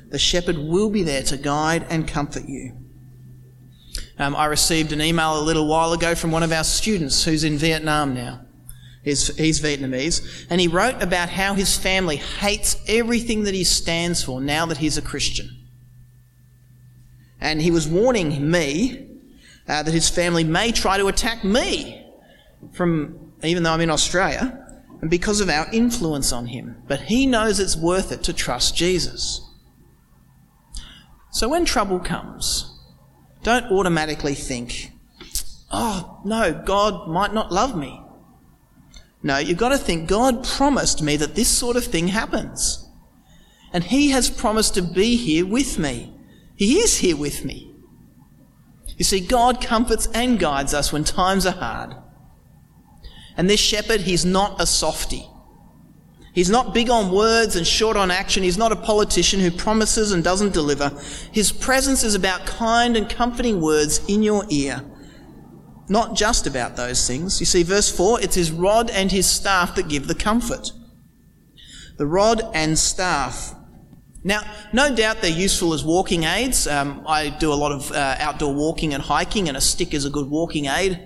the 0.09 0.19
shepherd 0.19 0.59
will 0.59 0.91
be 0.91 1.01
there 1.01 1.23
to 1.23 1.37
guide 1.37 1.87
and 1.89 2.07
comfort 2.07 2.47
you. 2.47 2.77
Um, 4.19 4.35
I 4.35 4.45
received 4.45 4.91
an 4.91 5.01
email 5.01 5.39
a 5.39 5.41
little 5.41 5.67
while 5.67 5.91
ago 5.91 6.13
from 6.13 6.31
one 6.31 6.43
of 6.43 6.51
our 6.51 6.63
students 6.63 7.23
who's 7.23 7.43
in 7.43 7.57
Vietnam 7.57 8.13
now. 8.13 8.45
He's, 9.03 9.35
he's 9.35 9.59
Vietnamese. 9.59 10.45
And 10.49 10.61
he 10.61 10.67
wrote 10.67 11.01
about 11.01 11.29
how 11.29 11.53
his 11.53 11.77
family 11.77 12.17
hates 12.17 12.77
everything 12.87 13.43
that 13.43 13.53
he 13.53 13.63
stands 13.63 14.23
for 14.23 14.39
now 14.39 14.65
that 14.67 14.77
he's 14.77 14.97
a 14.97 15.01
Christian. 15.01 15.49
And 17.39 17.61
he 17.61 17.71
was 17.71 17.87
warning 17.87 18.51
me 18.51 19.07
uh, 19.67 19.83
that 19.83 19.91
his 19.91 20.09
family 20.09 20.43
may 20.43 20.71
try 20.71 20.97
to 20.97 21.07
attack 21.07 21.43
me 21.43 22.05
from, 22.73 23.33
even 23.43 23.63
though 23.63 23.71
I'm 23.71 23.81
in 23.81 23.89
Australia, 23.89 24.57
and 25.01 25.09
because 25.09 25.41
of 25.41 25.49
our 25.49 25.67
influence 25.73 26.31
on 26.31 26.45
him. 26.45 26.83
But 26.87 27.01
he 27.01 27.25
knows 27.25 27.59
it's 27.59 27.75
worth 27.75 28.11
it 28.11 28.21
to 28.23 28.33
trust 28.33 28.75
Jesus. 28.75 29.41
So 31.31 31.49
when 31.49 31.65
trouble 31.65 31.99
comes, 31.99 32.67
don't 33.41 33.71
automatically 33.71 34.35
think, 34.35 34.91
oh, 35.71 36.21
no, 36.23 36.53
God 36.53 37.07
might 37.07 37.33
not 37.33 37.51
love 37.51 37.75
me. 37.75 37.99
No, 39.23 39.37
you've 39.37 39.57
got 39.57 39.69
to 39.69 39.77
think 39.77 40.09
God 40.09 40.43
promised 40.43 41.01
me 41.01 41.15
that 41.17 41.35
this 41.35 41.49
sort 41.49 41.77
of 41.77 41.85
thing 41.85 42.07
happens. 42.07 42.87
And 43.73 43.83
He 43.83 44.09
has 44.09 44.29
promised 44.29 44.73
to 44.75 44.81
be 44.81 45.15
here 45.15 45.45
with 45.45 45.77
me. 45.77 46.13
He 46.55 46.79
is 46.79 46.97
here 46.97 47.17
with 47.17 47.45
me. 47.45 47.71
You 48.97 49.03
see, 49.03 49.19
God 49.19 49.61
comforts 49.61 50.07
and 50.13 50.37
guides 50.37 50.73
us 50.73 50.93
when 50.93 51.03
times 51.03 51.45
are 51.45 51.53
hard. 51.53 51.95
And 53.35 53.49
this 53.49 53.59
shepherd, 53.59 54.01
he's 54.01 54.25
not 54.25 54.61
a 54.61 54.65
softy. 54.67 55.27
He's 56.33 56.49
not 56.49 56.73
big 56.73 56.89
on 56.89 57.11
words 57.11 57.55
and 57.55 57.65
short 57.65 57.97
on 57.97 58.11
action. 58.11 58.43
He's 58.43 58.57
not 58.57 58.71
a 58.71 58.75
politician 58.75 59.39
who 59.39 59.51
promises 59.51 60.11
and 60.11 60.23
doesn't 60.23 60.53
deliver. 60.53 60.89
His 61.31 61.51
presence 61.51 62.03
is 62.03 62.13
about 62.13 62.45
kind 62.45 62.95
and 62.95 63.09
comforting 63.09 63.59
words 63.59 64.01
in 64.07 64.21
your 64.21 64.45
ear 64.49 64.83
not 65.89 66.15
just 66.15 66.47
about 66.47 66.75
those 66.75 67.05
things. 67.07 67.39
You 67.39 67.45
see, 67.45 67.63
verse 67.63 67.89
4, 67.95 68.21
it's 68.21 68.35
his 68.35 68.51
rod 68.51 68.89
and 68.89 69.11
his 69.11 69.27
staff 69.27 69.75
that 69.75 69.87
give 69.87 70.07
the 70.07 70.15
comfort. 70.15 70.71
The 71.97 72.07
rod 72.07 72.41
and 72.53 72.77
staff 72.79 73.55
Now, 74.23 74.41
no 74.71 74.95
doubt 74.95 75.21
they're 75.21 75.31
useful 75.31 75.73
as 75.73 75.83
walking 75.83 76.23
aids. 76.25 76.67
Um, 76.67 77.03
I 77.07 77.29
do 77.29 77.51
a 77.51 77.55
lot 77.55 77.71
of 77.71 77.91
uh, 77.91 78.15
outdoor 78.19 78.53
walking 78.53 78.93
and 78.93 79.01
hiking, 79.01 79.47
and 79.47 79.57
a 79.57 79.61
stick 79.61 79.93
is 79.93 80.05
a 80.05 80.11
good 80.11 80.29
walking 80.29 80.65
aid, 80.65 80.99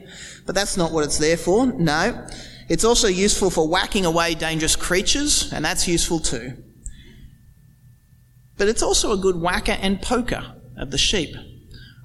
but 0.46 0.54
that's 0.54 0.76
not 0.76 0.92
what 0.92 1.06
it's 1.06 1.18
there 1.18 1.38
for. 1.38 1.66
No. 1.66 2.28
It's 2.68 2.84
also 2.84 3.08
useful 3.08 3.50
for 3.50 3.68
whacking 3.68 4.06
away 4.06 4.34
dangerous 4.36 4.76
creatures, 4.76 5.52
and 5.54 5.64
that's 5.64 5.88
useful 5.88 6.20
too. 6.20 6.58
But 8.58 8.68
it's 8.68 8.84
also 8.84 9.12
a 9.12 9.18
good 9.18 9.40
whacker 9.40 9.78
and 9.80 10.02
poker 10.02 10.56
of 10.78 10.92
the 10.92 10.98
sheep. 10.98 11.36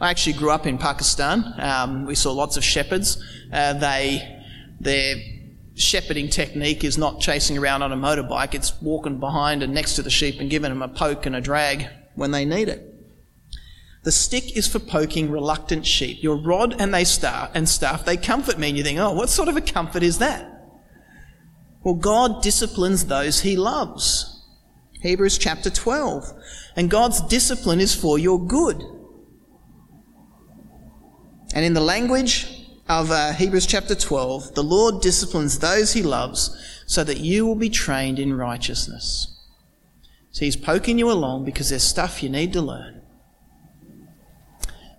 I 0.01 0.11
actually 0.11 0.33
grew 0.35 0.51
up 0.51 0.67
in 0.67 0.79
Pakistan. 0.79 1.55
Um, 1.59 2.07
we 2.07 2.15
saw 2.15 2.33
lots 2.33 2.57
of 2.57 2.65
shepherds. 2.65 3.23
Uh, 3.53 3.75
they, 3.75 4.41
their 4.81 5.17
shepherding 5.75 6.29
technique 6.29 6.85
is 6.85 6.97
not 6.97 7.21
chasing 7.21 7.59
around 7.59 7.83
on 7.83 7.93
a 7.93 7.97
motorbike, 7.97 8.55
it's 8.55 8.81
walking 8.81 9.19
behind 9.19 9.63
and 9.63 9.75
next 9.75 9.97
to 9.97 10.03
the 10.03 10.11
sheep 10.11 10.41
and 10.41 10.51
giving 10.51 10.71
them 10.71 10.83
a 10.83 10.89
poke 10.89 11.27
and 11.27 11.37
a 11.37 11.41
drag 11.41 11.87
when 12.15 12.31
they 12.31 12.45
need 12.45 12.69
it. 12.69 12.87
The 14.03 14.13
stick 14.13 14.57
is 14.57 14.67
for 14.67 14.79
poking 14.79 15.31
reluctant 15.31 15.87
sheep. 15.87 16.23
Your 16.23 16.37
rod 16.37 16.81
and 16.81 16.95
they 16.95 17.05
staff 17.05 17.51
and 17.55 17.69
staff, 17.69 18.05
they 18.07 18.17
comfort 18.17 18.59
me, 18.59 18.71
and 18.71 18.79
you 18.79 18.85
think, 18.85 18.99
oh, 18.99 19.13
what 19.13 19.29
sort 19.29 19.49
of 19.49 19.57
a 19.57 19.61
comfort 19.61 20.03
is 20.03 20.19
that? 20.19 20.47
Well, 21.83 21.95
God 21.95 22.43
disciplines 22.43 23.07
those 23.07 23.41
he 23.41 23.57
loves. 23.57 24.43
Hebrews 25.03 25.37
chapter 25.37 25.69
12. 25.69 26.33
And 26.77 26.91
God's 26.91 27.21
discipline 27.23 27.81
is 27.81 27.95
for 27.95 28.19
your 28.19 28.39
good. 28.39 28.83
And 31.55 31.65
in 31.65 31.75
the 31.75 31.81
language 31.81 32.67
of 32.89 33.11
uh, 33.11 33.33
Hebrews 33.33 33.67
chapter 33.67 33.95
12, 33.95 34.55
the 34.55 34.63
Lord 34.63 35.01
disciplines 35.01 35.59
those 35.59 35.93
he 35.93 36.03
loves 36.03 36.57
so 36.87 37.05
that 37.05 37.19
you 37.19 37.47
will 37.47 37.57
be 37.57 37.71
trained 37.71 38.19
in 38.19 38.37
righteousness. 38.37 39.37
So 40.33 40.45
he's 40.45 40.57
poking 40.57 40.99
you 40.99 41.11
along 41.11 41.45
because 41.45 41.71
there's 41.71 41.83
stuff 41.83 42.23
you 42.23 42.29
need 42.29 42.53
to 42.53 42.61
learn. 42.61 43.03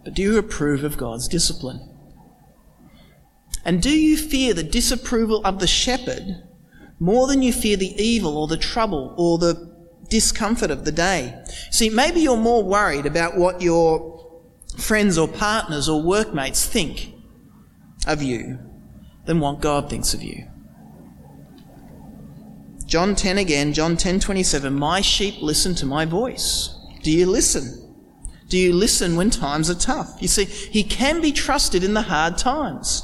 But 0.04 0.14
do 0.14 0.22
you 0.22 0.38
approve 0.38 0.84
of 0.84 0.98
God's 0.98 1.28
discipline? 1.28 1.88
And 3.64 3.82
do 3.82 3.92
you 3.92 4.18
fear 4.18 4.54
the 4.54 4.64
disapproval 4.64 5.46
of 5.46 5.60
the 5.60 5.68
shepherd 5.68 6.44
more 7.00 7.28
than 7.28 7.42
you 7.42 7.54
fear 7.54 7.78
the 7.78 8.02
evil 8.02 8.38
or 8.38 8.48
the 8.48 8.58
trouble 8.58 9.14
or 9.18 9.38
the 9.38 9.72
discomfort 10.10 10.72
of 10.72 10.84
the 10.84 10.92
day? 10.92 11.42
See, 11.70 11.90
maybe 11.90 12.22
you're 12.22 12.38
more 12.38 12.64
worried 12.64 13.06
about 13.06 13.38
what 13.38 13.62
your 13.62 14.11
friends 14.82 15.18
or 15.18 15.28
partners 15.28 15.88
or 15.88 16.02
workmates 16.02 16.66
think 16.66 17.14
of 18.08 18.22
you 18.22 18.60
than 19.26 19.40
what 19.40 19.62
God 19.62 19.90
thinks 19.90 20.14
of 20.14 20.24
you. 20.24 20.48
John 22.86 23.16
10 23.16 23.38
again, 23.38 23.72
John 23.72 23.96
10:27, 23.96 24.74
my 24.74 25.00
sheep 25.00 25.42
listen 25.42 25.76
to 25.76 25.86
my 25.86 26.04
voice. 26.06 26.76
Do 27.04 27.12
you 27.12 27.26
listen? 27.26 27.78
Do 28.50 28.58
you 28.58 28.74
listen 28.74 29.16
when 29.16 29.30
times 29.30 29.70
are 29.70 29.76
tough? 29.76 30.18
You 30.20 30.28
see, 30.28 30.44
he 30.44 30.84
can 30.84 31.22
be 31.22 31.32
trusted 31.32 31.86
in 31.86 31.94
the 31.94 32.02
hard 32.02 32.38
times. 32.38 33.04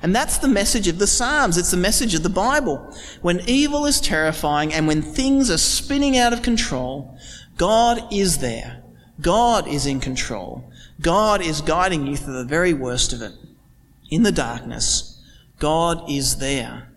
And 0.00 0.14
that's 0.14 0.38
the 0.38 0.46
message 0.46 0.86
of 0.86 1.00
the 1.00 1.08
Psalms. 1.08 1.58
It's 1.58 1.72
the 1.72 1.76
message 1.76 2.14
of 2.14 2.22
the 2.22 2.28
Bible. 2.28 2.94
When 3.22 3.40
evil 3.48 3.86
is 3.86 4.00
terrifying 4.00 4.72
and 4.72 4.86
when 4.86 5.02
things 5.02 5.50
are 5.50 5.58
spinning 5.58 6.16
out 6.16 6.32
of 6.32 6.42
control, 6.42 7.18
God 7.56 8.12
is 8.12 8.38
there. 8.38 8.84
God 9.20 9.66
is 9.66 9.86
in 9.86 9.98
control. 9.98 10.70
God 11.00 11.42
is 11.42 11.60
guiding 11.60 12.06
you 12.06 12.16
through 12.16 12.34
the 12.34 12.44
very 12.44 12.72
worst 12.72 13.12
of 13.12 13.22
it 13.22 13.32
in 14.10 14.22
the 14.22 14.32
darkness, 14.32 15.20
God 15.58 16.08
is 16.10 16.38
there. 16.38 16.88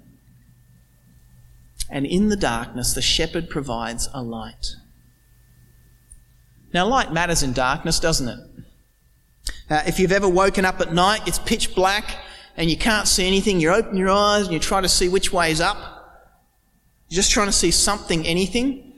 And 1.89 2.05
in 2.05 2.29
the 2.29 2.35
darkness, 2.35 2.93
the 2.93 3.01
shepherd 3.01 3.49
provides 3.49 4.09
a 4.13 4.21
light. 4.21 4.75
Now, 6.71 6.85
light 6.85 7.11
matters 7.11 7.41
in 7.41 7.53
darkness, 7.53 7.99
doesn't 7.99 8.27
it? 8.27 8.39
Uh, 9.69 9.83
if 9.87 9.99
you've 9.99 10.11
ever 10.11 10.29
woken 10.29 10.65
up 10.65 10.79
at 10.81 10.93
night, 10.93 11.27
it's 11.27 11.39
pitch 11.39 11.73
black 11.73 12.17
and 12.57 12.69
you 12.69 12.77
can't 12.77 13.07
see 13.07 13.25
anything. 13.25 13.59
You 13.59 13.71
open 13.71 13.97
your 13.97 14.09
eyes 14.09 14.43
and 14.43 14.53
you 14.53 14.59
try 14.59 14.81
to 14.81 14.89
see 14.89 15.09
which 15.09 15.33
way 15.33 15.51
is 15.51 15.61
up. 15.61 15.77
You're 17.07 17.15
just 17.15 17.31
trying 17.31 17.47
to 17.47 17.53
see 17.53 17.71
something, 17.71 18.27
anything. 18.27 18.88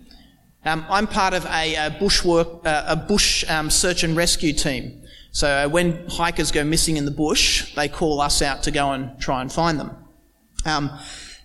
Um, 0.64 0.86
I'm 0.90 1.08
part 1.08 1.34
of 1.34 1.46
a, 1.46 1.76
a 1.76 1.98
bush 2.00 2.24
work, 2.24 2.66
uh, 2.66 2.86
a 2.88 2.96
bush 2.96 3.44
um, 3.50 3.70
search 3.70 4.04
and 4.04 4.16
rescue 4.16 4.54
team. 4.54 5.02
So 5.32 5.48
uh, 5.48 5.70
when 5.70 6.08
hikers 6.08 6.52
go 6.52 6.64
missing 6.64 6.98
in 6.98 7.06
the 7.06 7.12
bush, 7.12 7.74
they 7.76 7.88
call 7.88 8.22
us 8.22 8.42
out 8.42 8.64
to 8.64 8.72
go 8.72 8.92
and 8.92 9.20
try 9.20 9.42
and 9.42 9.52
find 9.52 9.80
them. 9.80 9.96
Um, 10.66 10.92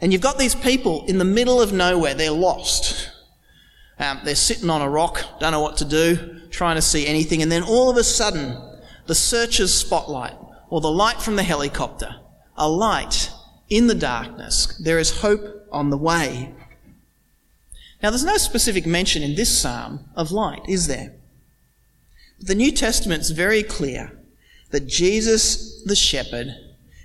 and 0.01 0.13
you've 0.13 0.23
got 0.23 0.39
these 0.39 0.55
people 0.55 1.07
in 1.07 1.19
the 1.19 1.25
middle 1.25 1.63
of 1.63 1.73
nowhere, 1.73 2.15
they're 2.15 2.31
lost. 2.31 3.11
Um, 3.99 4.21
they're 4.25 4.35
sitting 4.35 4.69
on 4.69 4.83
a 4.83 4.91
rock, 4.91 5.25
don't 5.41 5.53
know 5.53 5.61
what 5.61 5.79
to 5.79 5.87
do, 5.87 6.41
trying 6.51 6.77
to 6.77 6.83
see 6.83 7.07
anything, 7.07 7.41
and 7.41 7.51
then 7.51 7.63
all 7.63 7.89
of 7.89 7.97
a 7.97 8.05
sudden, 8.05 8.61
the 9.07 9.15
searcher's 9.15 9.73
spotlight, 9.73 10.35
or 10.69 10.83
the 10.83 10.91
light 10.91 11.23
from 11.23 11.37
the 11.37 11.43
helicopter, 11.43 12.17
a 12.57 12.69
light 12.69 13.31
in 13.71 13.87
the 13.87 13.95
darkness. 13.95 14.79
There 14.83 14.99
is 14.99 15.21
hope 15.21 15.67
on 15.73 15.89
the 15.89 15.97
way. 15.97 16.55
Now, 18.03 18.11
there's 18.11 18.25
no 18.25 18.37
specific 18.37 18.87
mention 18.87 19.23
in 19.23 19.35
this 19.35 19.59
psalm 19.59 20.05
of 20.15 20.31
light, 20.31 20.63
is 20.69 20.87
there? 20.87 21.15
But 22.39 22.49
the 22.49 22.55
New 22.55 22.73
Testament's 22.73 23.31
very 23.31 23.63
clear 23.63 24.13
that 24.71 24.87
Jesus, 24.87 25.83
the 25.85 25.97
shepherd, 25.97 26.55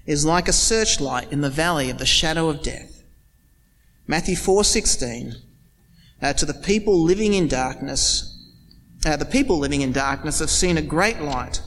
is 0.05 0.25
like 0.25 0.47
a 0.47 0.53
searchlight 0.53 1.31
in 1.31 1.41
the 1.41 1.49
valley 1.49 1.89
of 1.89 1.97
the 1.97 2.05
shadow 2.05 2.49
of 2.49 2.63
death. 2.63 3.03
Matthew 4.07 4.35
4:16 4.35 5.35
uh, 6.21 6.33
to 6.33 6.45
the 6.45 6.53
people 6.53 7.01
living 7.01 7.33
in 7.33 7.47
darkness 7.47 8.27
uh, 9.05 9.15
the 9.15 9.25
people 9.25 9.57
living 9.57 9.81
in 9.81 9.91
darkness 9.91 10.39
have 10.39 10.49
seen 10.49 10.77
a 10.77 10.81
great 10.81 11.21
light 11.21 11.61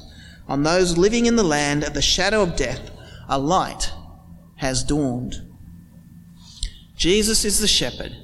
on 0.47 0.63
those 0.63 0.99
living 0.99 1.27
in 1.27 1.37
the 1.37 1.43
land 1.43 1.83
of 1.83 1.95
the 1.95 2.03
shadow 2.03 2.43
of 2.43 2.55
death 2.55 2.91
a 3.29 3.39
light 3.39 3.93
has 4.57 4.85
dawned 4.85 5.37
Jesus 6.97 7.45
is 7.45 7.61
the 7.61 7.69
shepherd 7.69 8.15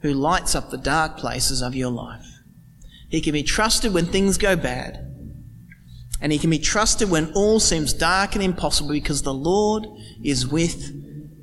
who 0.00 0.12
lights 0.12 0.54
up 0.54 0.70
the 0.70 0.76
dark 0.76 1.16
places 1.16 1.62
of 1.62 1.74
your 1.74 1.90
life 1.90 2.36
he 3.08 3.20
can 3.20 3.32
be 3.32 3.42
trusted 3.42 3.94
when 3.94 4.06
things 4.06 4.38
go 4.38 4.56
bad. 4.56 5.02
And 6.20 6.32
he 6.32 6.38
can 6.38 6.50
be 6.50 6.58
trusted 6.58 7.10
when 7.10 7.32
all 7.34 7.60
seems 7.60 7.92
dark 7.92 8.34
and 8.34 8.42
impossible 8.42 8.90
because 8.90 9.22
the 9.22 9.34
Lord 9.34 9.86
is 10.22 10.46
with 10.46 10.92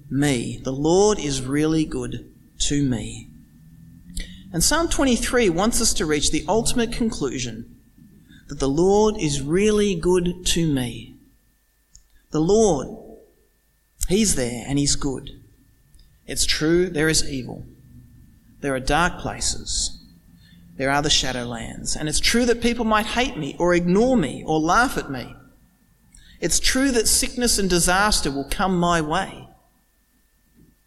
me. 0.10 0.60
The 0.64 0.74
Lord 0.74 1.20
is 1.20 1.42
really 1.42 1.86
good 1.86 2.32
to 2.68 2.84
me. 2.84 3.30
And 4.52 4.64
Psalm 4.64 4.90
23 4.90 5.50
wants 5.50 5.82
us 5.82 5.94
to 5.96 6.06
reach 6.06 6.32
the 6.32 6.46
ultimate 6.48 6.92
conclusion 6.92 7.76
that 8.50 8.60
the 8.60 8.70
Lord 8.70 9.16
is 9.18 9.42
really 9.42 9.96
good 9.96 10.46
to 10.48 10.72
me. 10.72 11.16
The 12.32 12.42
Lord, 12.42 12.88
He's 14.10 14.36
there 14.36 14.66
and 14.68 14.78
He's 14.78 14.96
good. 14.96 15.30
It's 16.26 16.46
true, 16.46 16.90
there 16.90 17.10
is 17.10 17.30
evil. 17.30 17.64
There 18.64 18.74
are 18.74 18.80
dark 18.80 19.20
places. 19.20 19.98
There 20.78 20.90
are 20.90 21.02
the 21.02 21.10
shadowlands. 21.10 21.98
And 21.98 22.08
it's 22.08 22.22
true 22.22 22.46
that 22.46 22.62
people 22.62 22.86
might 22.86 23.08
hate 23.08 23.36
me 23.36 23.58
or 23.60 23.74
ignore 23.74 24.16
me 24.16 24.42
or 24.48 24.58
laugh 24.58 24.98
at 24.98 25.12
me. 25.12 25.36
It's 26.40 26.62
true 26.62 26.90
that 26.92 27.10
sickness 27.10 27.60
and 27.60 27.70
disaster 27.70 28.32
will 28.32 28.48
come 28.50 28.80
my 28.80 29.02
way. 29.02 29.50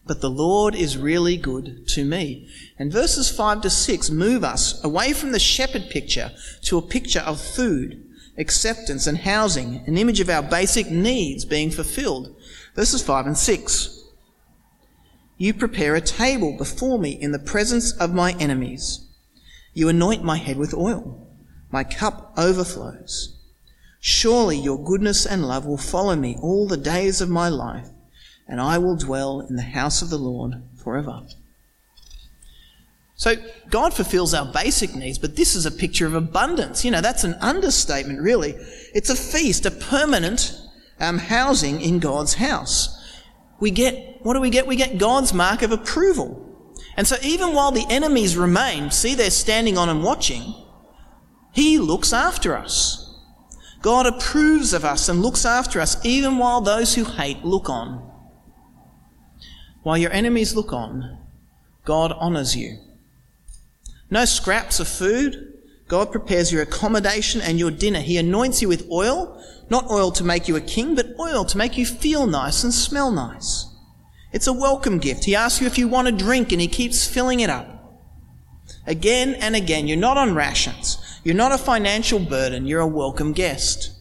But 0.07 0.23
the 0.23 0.31
Lord 0.31 0.75
is 0.75 0.97
really 0.97 1.37
good 1.37 1.87
to 1.89 2.03
me. 2.07 2.49
And 2.79 2.91
verses 2.91 3.31
5 3.31 3.61
to 3.61 3.69
6 3.69 4.09
move 4.09 4.43
us 4.43 4.83
away 4.83 5.13
from 5.13 5.33
the 5.33 5.39
shepherd 5.39 5.91
picture 5.91 6.33
to 6.63 6.79
a 6.79 6.83
picture 6.83 7.21
of 7.21 7.39
food, 7.39 8.03
acceptance, 8.39 9.07
and 9.07 9.19
housing, 9.19 9.83
an 9.87 9.99
image 9.99 10.21
of 10.21 10.31
our 10.31 10.43
basic 10.43 10.91
needs 10.91 11.45
being 11.45 11.71
fulfilled. 11.71 12.35
Verses 12.75 13.03
5 13.03 13.27
and 13.27 13.37
6. 13.37 13.97
You 15.39 15.53
prepare 15.53 15.95
a 15.95 16.01
table 16.01 16.57
before 16.57 16.99
me 16.99 17.11
in 17.11 17.33
the 17.33 17.39
presence 17.39 17.93
of 17.93 18.15
my 18.15 18.33
enemies. 18.39 19.07
You 19.75 19.89
anoint 19.89 20.25
my 20.25 20.37
head 20.37 20.57
with 20.57 20.73
oil. 20.73 21.27
My 21.71 21.85
cup 21.85 22.33
overflows. 22.37 23.37
Surely 24.01 24.57
your 24.57 24.83
goodness 24.83 25.27
and 25.27 25.47
love 25.47 25.67
will 25.67 25.77
follow 25.77 26.17
me 26.17 26.37
all 26.41 26.67
the 26.67 26.77
days 26.77 27.21
of 27.21 27.29
my 27.29 27.49
life, 27.49 27.89
and 28.47 28.61
I 28.61 28.79
will 28.79 28.97
dwell 28.97 29.41
in 29.41 29.57
the 29.57 29.63
house 29.63 30.01
of 30.01 30.11
the 30.11 30.19
Lord 30.19 30.63
forever. 30.77 31.23
So 33.17 33.35
God 33.71 33.95
fulfills 33.95 34.35
our 34.35 34.51
basic 34.53 34.95
needs, 34.95 35.19
but 35.19 35.37
this 35.37 35.57
is 35.57 35.67
a 35.67 35.71
picture 35.71 36.07
of 36.07 36.15
abundance. 36.15 36.85
You 36.85 36.91
know, 36.91 37.01
that's 37.01 37.25
an 37.25 37.35
understatement, 37.41 38.21
really. 38.21 38.55
It's 38.95 39.11
a 39.11 39.17
feast, 39.17 39.67
a 39.67 39.71
permanent 39.71 40.57
um, 41.01 41.19
housing 41.19 41.81
in 41.81 41.99
God's 41.99 42.35
house. 42.35 42.93
We 43.59 43.71
get, 43.71 44.16
what 44.27 44.35
do 44.35 44.41
we 44.41 44.51
get? 44.51 44.67
We 44.67 44.75
get 44.75 44.99
God's 44.99 45.33
mark 45.33 45.63
of 45.63 45.71
approval. 45.71 46.75
And 46.97 47.07
so 47.07 47.15
even 47.23 47.55
while 47.55 47.71
the 47.71 47.87
enemies 47.89 48.37
remain, 48.37 48.91
see 48.91 49.15
they're 49.15 49.31
standing 49.31 49.79
on 49.79 49.89
and 49.89 50.03
watching, 50.03 50.53
He 51.53 51.79
looks 51.79 52.13
after 52.13 52.57
us. 52.57 53.05
God 53.83 54.05
approves 54.05 54.73
of 54.73 54.85
us 54.85 55.09
and 55.09 55.23
looks 55.23 55.45
after 55.45 55.81
us 55.81 56.05
even 56.05 56.39
while 56.39 56.61
those 56.61 56.97
who 56.97 57.05
hate 57.05 57.45
look 57.45 57.71
on. 57.71 58.03
While 59.85 59.97
your 59.97 60.11
enemies 60.11 60.57
look 60.57 60.73
on, 60.73 61.19
God 61.85 62.11
honours 62.11 62.57
you. 62.57 62.79
No 64.11 64.25
scraps 64.25 64.81
of 64.81 64.89
food. 64.89 65.53
God 65.87 66.11
prepares 66.11 66.51
your 66.51 66.63
accommodation 66.63 67.41
and 67.41 67.61
your 67.61 67.71
dinner. 67.71 68.01
He 68.01 68.19
anoints 68.19 68.61
you 68.61 68.67
with 68.67 68.91
oil, 68.91 69.41
not 69.71 69.89
oil 69.89 70.11
to 70.11 70.25
make 70.25 70.49
you 70.49 70.57
a 70.57 70.61
king, 70.61 70.97
but 70.97 71.15
oil 71.21 71.45
to 71.45 71.57
make 71.57 71.79
you 71.79 71.87
feel 71.87 72.27
nice 72.27 72.65
and 72.65 72.75
smell 72.75 73.13
nice. 73.13 73.67
It's 74.33 74.47
a 74.47 74.53
welcome 74.53 74.99
gift. 74.99 75.25
He 75.25 75.35
asks 75.35 75.61
you 75.61 75.67
if 75.67 75.79
you 75.79 75.89
want 75.89 76.09
a 76.09 76.13
drink 76.13 76.53
and 76.53 76.61
he 76.61 76.69
keeps 76.69 77.07
filling 77.07 77.41
it 77.41 77.51
up. 77.51 77.69
Again 78.87 79.35
and 79.35 79.57
again, 79.57 79.87
you're 79.87 79.97
not 79.97 80.17
on 80.17 80.35
rations. 80.35 80.99
You're 81.25 81.35
not 81.35 81.53
a 81.53 81.59
financial 81.59 82.19
burden. 82.19 82.67
You're 82.67 82.81
a 82.81 82.87
welcome 82.87 83.33
guest. 83.33 83.93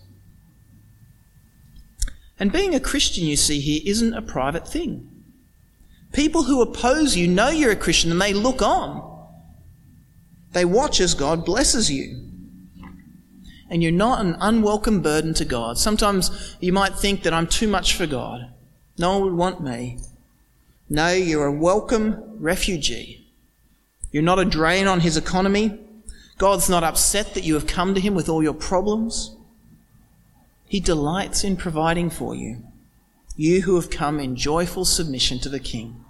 And 2.40 2.52
being 2.52 2.76
a 2.76 2.80
Christian, 2.80 3.26
you 3.26 3.36
see 3.36 3.60
here, 3.60 3.82
isn't 3.86 4.14
a 4.14 4.22
private 4.22 4.68
thing. 4.68 5.10
People 6.14 6.44
who 6.44 6.62
oppose 6.62 7.16
you 7.16 7.28
know 7.28 7.50
you're 7.50 7.72
a 7.72 7.76
Christian 7.76 8.12
and 8.12 8.22
they 8.22 8.34
look 8.34 8.62
on. 8.62 9.12
They 10.52 10.66
watch 10.66 11.00
as 11.00 11.14
God 11.14 11.46
blesses 11.46 11.92
you. 11.92 12.22
And 13.70 13.82
you're 13.82 13.92
not 13.92 14.24
an 14.24 14.38
unwelcome 14.40 15.02
burden 15.02 15.34
to 15.36 15.46
God. 15.46 15.78
Sometimes 15.78 16.56
you 16.60 16.72
might 16.72 16.96
think 16.96 17.24
that 17.24 17.34
I'm 17.34 17.48
too 17.48 17.68
much 17.68 17.96
for 17.96 18.06
God. 18.06 18.54
No 18.98 19.18
one 19.18 19.24
would 19.24 19.34
want 19.34 19.64
me. 19.64 20.00
No, 20.90 21.12
you're 21.12 21.48
a 21.48 21.52
welcome 21.52 22.22
refugee. 22.40 23.28
You're 24.12 24.24
not 24.24 24.40
a 24.40 24.46
drain 24.46 24.88
on 24.88 25.00
his 25.00 25.18
economy. 25.18 25.80
God's 26.38 26.70
not 26.70 26.84
upset 26.84 27.34
that 27.34 27.44
you 27.44 27.56
have 27.56 27.66
come 27.66 27.96
to 27.96 28.00
him 28.00 28.14
with 28.14 28.30
all 28.30 28.44
your 28.44 28.54
problems. 28.54 29.36
He 30.68 30.80
delights 30.80 31.44
in 31.44 31.58
providing 31.58 32.10
for 32.10 32.36
you, 32.36 32.64
you 33.36 33.62
who 33.62 33.76
have 33.76 33.90
come 33.90 34.20
in 34.20 34.36
joyful 34.36 34.86
submission 34.86 35.40
to 35.40 35.50
the 35.50 35.60
King. 35.60 36.04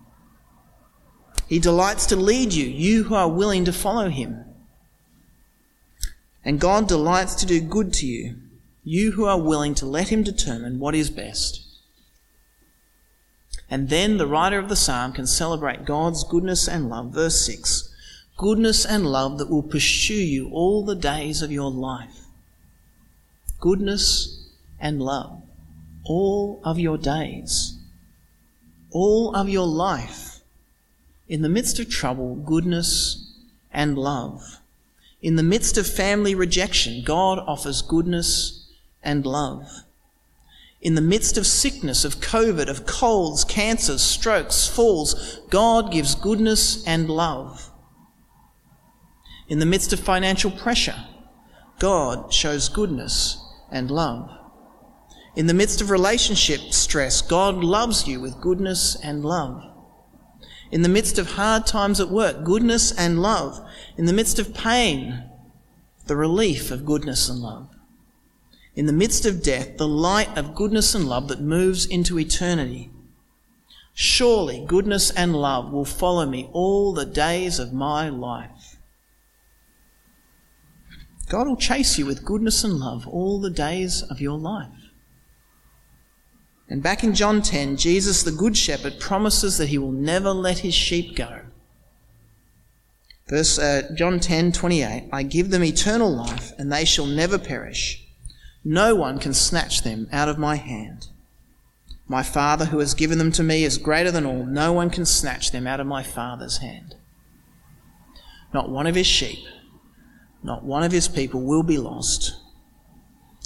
He 1.48 1.60
delights 1.60 2.06
to 2.08 2.16
lead 2.16 2.54
you, 2.54 2.66
you 2.66 3.04
who 3.04 3.16
are 3.16 3.30
willing 3.30 3.66
to 3.66 3.74
follow 3.74 4.10
him. 4.10 4.44
And 6.44 6.60
God 6.60 6.88
delights 6.88 7.36
to 7.36 7.46
do 7.46 7.62
good 7.62 7.94
to 7.94 8.06
you, 8.06 8.36
you 8.84 9.14
who 9.14 9.26
are 9.26 9.40
willing 9.40 9.74
to 9.76 9.86
let 9.86 10.10
him 10.10 10.22
determine 10.22 10.80
what 10.80 10.96
is 10.96 11.10
best. 11.10 11.65
And 13.70 13.90
then 13.90 14.18
the 14.18 14.28
writer 14.28 14.60
of 14.60 14.70
the 14.70 14.76
psalm 14.76 15.14
can 15.14 15.28
celebrate 15.28 15.86
God's 15.86 16.24
goodness 16.24 16.68
and 16.68 16.90
love. 16.90 17.14
Verse 17.14 17.46
6 17.46 17.90
Goodness 18.38 18.86
and 18.86 19.06
love 19.06 19.38
that 19.38 19.50
will 19.50 19.64
pursue 19.64 20.14
you 20.14 20.50
all 20.52 20.84
the 20.84 20.96
days 20.96 21.42
of 21.42 21.52
your 21.52 21.72
life. 21.72 22.26
Goodness 23.60 24.48
and 24.80 25.02
love 25.02 25.42
all 26.06 26.62
of 26.64 26.80
your 26.80 26.98
days, 26.98 27.78
all 28.92 29.36
of 29.36 29.50
your 29.50 29.68
life. 29.68 30.40
In 31.28 31.42
the 31.42 31.50
midst 31.50 31.80
of 31.80 31.90
trouble, 31.90 32.36
goodness 32.36 33.34
and 33.74 33.98
love. 33.98 34.60
In 35.22 35.36
the 35.36 35.44
midst 35.44 35.78
of 35.78 35.88
family 35.88 36.36
rejection, 36.36 37.04
God 37.04 37.40
offers 37.40 37.82
goodness 37.82 38.68
and 39.02 39.26
love. 39.26 39.85
In 40.86 40.94
the 40.94 41.02
midst 41.02 41.36
of 41.36 41.48
sickness, 41.48 42.06
of 42.06 42.18
COVID, 42.18 42.70
of 42.70 42.86
colds, 42.86 43.44
cancers, 43.44 44.04
strokes, 44.04 44.68
falls, 44.68 45.40
God 45.50 45.92
gives 45.92 46.14
goodness 46.14 46.86
and 46.86 47.10
love. 47.10 47.72
In 49.48 49.58
the 49.58 49.66
midst 49.66 49.94
of 49.94 50.00
financial 50.00 50.52
pressure, 50.52 51.08
God 51.80 52.32
shows 52.32 52.70
goodness 52.70 53.44
and 53.72 53.90
love. 53.90 54.30
In 55.36 55.48
the 55.48 55.56
midst 55.56 55.82
of 55.82 55.90
relationship 55.90 56.72
stress, 56.72 57.20
God 57.24 57.64
loves 57.64 58.08
you 58.08 58.22
with 58.22 58.40
goodness 58.40 58.96
and 59.04 59.26
love. 59.26 59.64
In 60.70 60.84
the 60.84 60.88
midst 60.88 61.18
of 61.18 61.32
hard 61.32 61.66
times 61.66 62.00
at 62.00 62.12
work, 62.12 62.44
goodness 62.44 62.92
and 62.92 63.24
love. 63.24 63.60
In 63.98 64.06
the 64.06 64.14
midst 64.14 64.38
of 64.38 64.54
pain, 64.54 65.32
the 66.06 66.16
relief 66.16 66.70
of 66.70 66.86
goodness 66.86 67.28
and 67.28 67.40
love. 67.40 67.75
In 68.76 68.88
the 68.88 68.94
midst 68.94 69.26
of 69.26 69.42
death, 69.42 69.78
the 69.78 69.88
light 69.88 70.38
of 70.38 70.54
goodness 70.54 70.94
and 70.94 71.06
love 71.06 71.30
that 71.30 71.40
moves 71.40 71.86
into 71.86 72.20
eternity. 72.20 72.90
Surely 73.94 74.66
goodness 74.68 75.10
and 75.12 75.34
love 75.34 75.72
will 75.72 75.86
follow 75.86 76.26
me 76.26 76.50
all 76.52 76.94
the 76.94 77.06
days 77.06 77.60
of 77.60 77.72
my 77.72 78.10
life. 78.10 78.76
God 81.30 81.48
will 81.48 81.56
chase 81.56 81.98
you 81.98 82.06
with 82.06 82.26
goodness 82.26 82.64
and 82.66 82.74
love 82.74 83.08
all 83.08 83.40
the 83.40 83.50
days 83.50 84.04
of 84.04 84.20
your 84.20 84.38
life. 84.38 84.92
And 86.68 86.84
back 86.84 87.04
in 87.04 87.16
John 87.16 87.42
10, 87.42 87.78
Jesus, 87.78 88.24
the 88.24 88.32
Good 88.32 88.58
Shepherd, 88.58 89.00
promises 89.00 89.58
that 89.58 89.70
he 89.70 89.78
will 89.78 89.92
never 89.92 90.32
let 90.32 90.60
his 90.60 90.74
sheep 90.74 91.16
go. 91.16 91.42
Verse 93.28 93.58
uh, 93.58 93.90
John 93.96 94.20
10, 94.20 94.52
28, 94.52 95.10
I 95.12 95.24
give 95.24 95.50
them 95.50 95.64
eternal 95.64 96.14
life, 96.14 96.52
and 96.58 96.72
they 96.72 96.86
shall 96.86 97.06
never 97.06 97.40
perish. 97.40 98.05
No 98.68 98.96
one 98.96 99.20
can 99.20 99.36
snatch 99.36 99.84
them 99.84 100.10
out 100.12 100.28
of 100.28 100.40
my 100.40 100.56
hand. 100.56 101.10
My 102.08 102.24
Father 102.24 102.66
who 102.66 102.80
has 102.80 102.96
given 102.96 103.20
them 103.20 103.32
to 103.34 103.44
me 103.44 103.64
is 103.64 103.78
greater 103.78 104.10
than 104.10 104.26
all. 104.26 104.44
No 104.44 104.74
one 104.74 104.90
can 104.90 105.06
snatch 105.06 105.52
them 105.52 105.68
out 105.68 105.80
of 105.80 105.86
my 105.86 106.02
Father's 106.02 106.58
hand. 106.58 106.96
Not 108.56 108.72
one 108.72 108.88
of 108.88 108.96
his 108.96 109.06
sheep, 109.06 109.46
not 110.42 110.64
one 110.64 110.82
of 110.82 110.92
his 110.92 111.08
people 111.08 111.42
will 111.42 111.62
be 111.62 111.78
lost. 111.78 112.36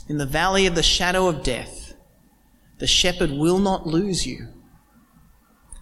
In 0.08 0.20
the 0.20 0.26
valley 0.26 0.66
of 0.66 0.76
the 0.76 0.84
shadow 0.84 1.28
of 1.28 1.44
death, 1.44 1.94
the 2.78 2.88
shepherd 2.88 3.32
will 3.32 3.60
not 3.60 3.86
lose 3.86 4.26
you. 4.26 4.48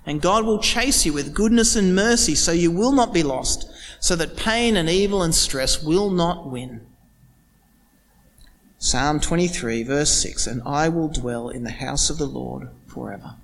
And 0.03 0.19
God 0.19 0.45
will 0.45 0.59
chase 0.59 1.05
you 1.05 1.13
with 1.13 1.35
goodness 1.35 1.75
and 1.75 1.93
mercy 1.93 2.33
so 2.33 2.51
you 2.51 2.71
will 2.71 2.91
not 2.91 3.13
be 3.13 3.21
lost, 3.21 3.69
so 3.99 4.15
that 4.15 4.35
pain 4.35 4.75
and 4.75 4.89
evil 4.89 5.21
and 5.21 5.35
stress 5.35 5.83
will 5.83 6.09
not 6.09 6.49
win. 6.49 6.87
Psalm 8.79 9.19
23, 9.19 9.83
verse 9.83 10.11
6 10.21 10.47
And 10.47 10.61
I 10.65 10.89
will 10.89 11.07
dwell 11.07 11.49
in 11.49 11.63
the 11.63 11.71
house 11.71 12.09
of 12.09 12.17
the 12.17 12.25
Lord 12.25 12.69
forever. 12.85 13.35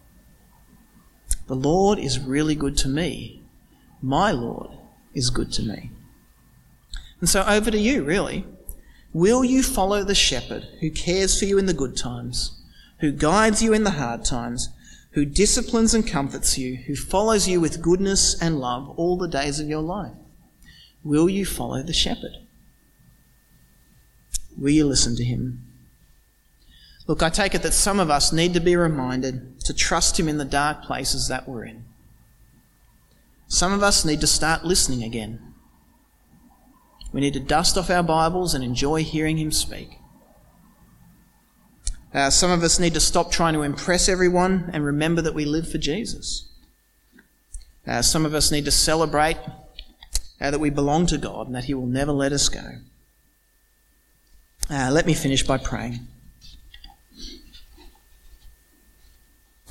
The 1.48 1.56
Lord 1.56 2.00
is 2.00 2.20
really 2.20 2.56
good 2.56 2.78
to 2.78 2.88
me. 2.88 3.42
My 4.02 4.32
Lord 4.32 4.70
is 5.14 5.30
good 5.30 5.52
to 5.54 5.64
me. 5.64 5.92
And 7.20 7.30
so 7.30 7.44
over 7.44 7.72
to 7.72 7.78
you, 7.78 8.04
really. 8.04 8.46
Will 9.12 9.44
you 9.44 9.64
follow 9.64 10.04
the 10.04 10.16
shepherd 10.16 10.68
who 10.80 10.90
cares 10.90 11.38
for 11.38 11.46
you 11.46 11.58
in 11.58 11.66
the 11.66 11.74
good 11.74 11.96
times? 11.96 12.64
who 13.04 13.12
guides 13.12 13.62
you 13.62 13.74
in 13.74 13.84
the 13.84 13.92
hard 13.92 14.24
times, 14.24 14.70
who 15.12 15.26
disciplines 15.26 15.94
and 15.94 16.08
comforts 16.08 16.58
you, 16.58 16.78
who 16.88 16.96
follows 16.96 17.50
you 17.50 17.60
with 17.60 17.82
goodness 17.82 18.42
and 18.42 18.62
love 18.62 18.88
all 18.98 19.18
the 19.18 19.28
days 19.28 19.60
of 19.60 19.68
your 19.68 19.82
life? 19.82 20.14
Will 21.04 21.28
you 21.28 21.46
follow 21.46 21.84
the 21.84 21.92
shepherd? 21.92 22.32
Will 24.58 24.72
you 24.72 24.86
listen 24.86 25.16
to 25.16 25.24
him? 25.24 25.64
Look, 27.08 27.22
I 27.22 27.30
take 27.30 27.54
it 27.54 27.64
that 27.64 27.74
some 27.74 28.00
of 28.00 28.10
us 28.10 28.32
need 28.32 28.54
to 28.54 28.60
be 28.60 28.76
reminded 28.76 29.60
to 29.62 29.74
trust 29.74 30.20
him 30.20 30.30
in 30.30 30.38
the 30.38 30.46
dark 30.46 30.84
places 30.84 31.28
that 31.28 31.48
we're 31.48 31.66
in. 31.66 31.84
Some 33.48 33.74
of 33.74 33.84
us 33.84 34.06
need 34.06 34.22
to 34.22 34.28
start 34.28 34.66
listening 34.66 35.04
again. 35.04 35.54
We 37.12 37.22
need 37.22 37.34
to 37.34 37.40
dust 37.40 37.78
off 37.78 37.90
our 37.90 38.04
Bibles 38.04 38.54
and 38.54 38.64
enjoy 38.64 39.04
hearing 39.04 39.38
him 39.38 39.52
speak. 39.52 40.00
Uh, 42.14 42.30
some 42.30 42.52
of 42.52 42.64
us 42.64 42.80
need 42.80 42.94
to 42.94 43.00
stop 43.00 43.32
trying 43.32 43.54
to 43.54 43.64
impress 43.64 44.08
everyone 44.08 44.70
and 44.74 44.86
remember 44.86 45.22
that 45.22 45.34
we 45.34 45.46
live 45.46 45.70
for 45.70 45.78
Jesus. 45.78 46.48
Uh, 47.86 48.02
some 48.02 48.26
of 48.26 48.34
us 48.34 48.52
need 48.52 48.66
to 48.66 48.72
celebrate 48.72 49.38
uh, 50.40 50.52
that 50.52 50.60
we 50.60 50.70
belong 50.70 51.06
to 51.08 51.18
God 51.18 51.48
and 51.48 51.56
that 51.56 51.66
He 51.66 51.74
will 51.74 51.88
never 51.88 52.12
let 52.12 52.32
us 52.32 52.50
go. 52.50 52.78
Uh, 54.70 54.90
let 54.92 55.06
me 55.06 55.14
finish 55.14 55.44
by 55.44 55.58
praying. 55.58 56.00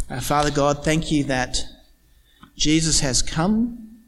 Uh, 0.08 0.20
Father 0.20 0.50
God, 0.50 0.84
thank 0.84 1.10
you 1.10 1.24
that 1.24 1.64
Jesus 2.56 3.00
has 3.00 3.22
come, 3.22 4.00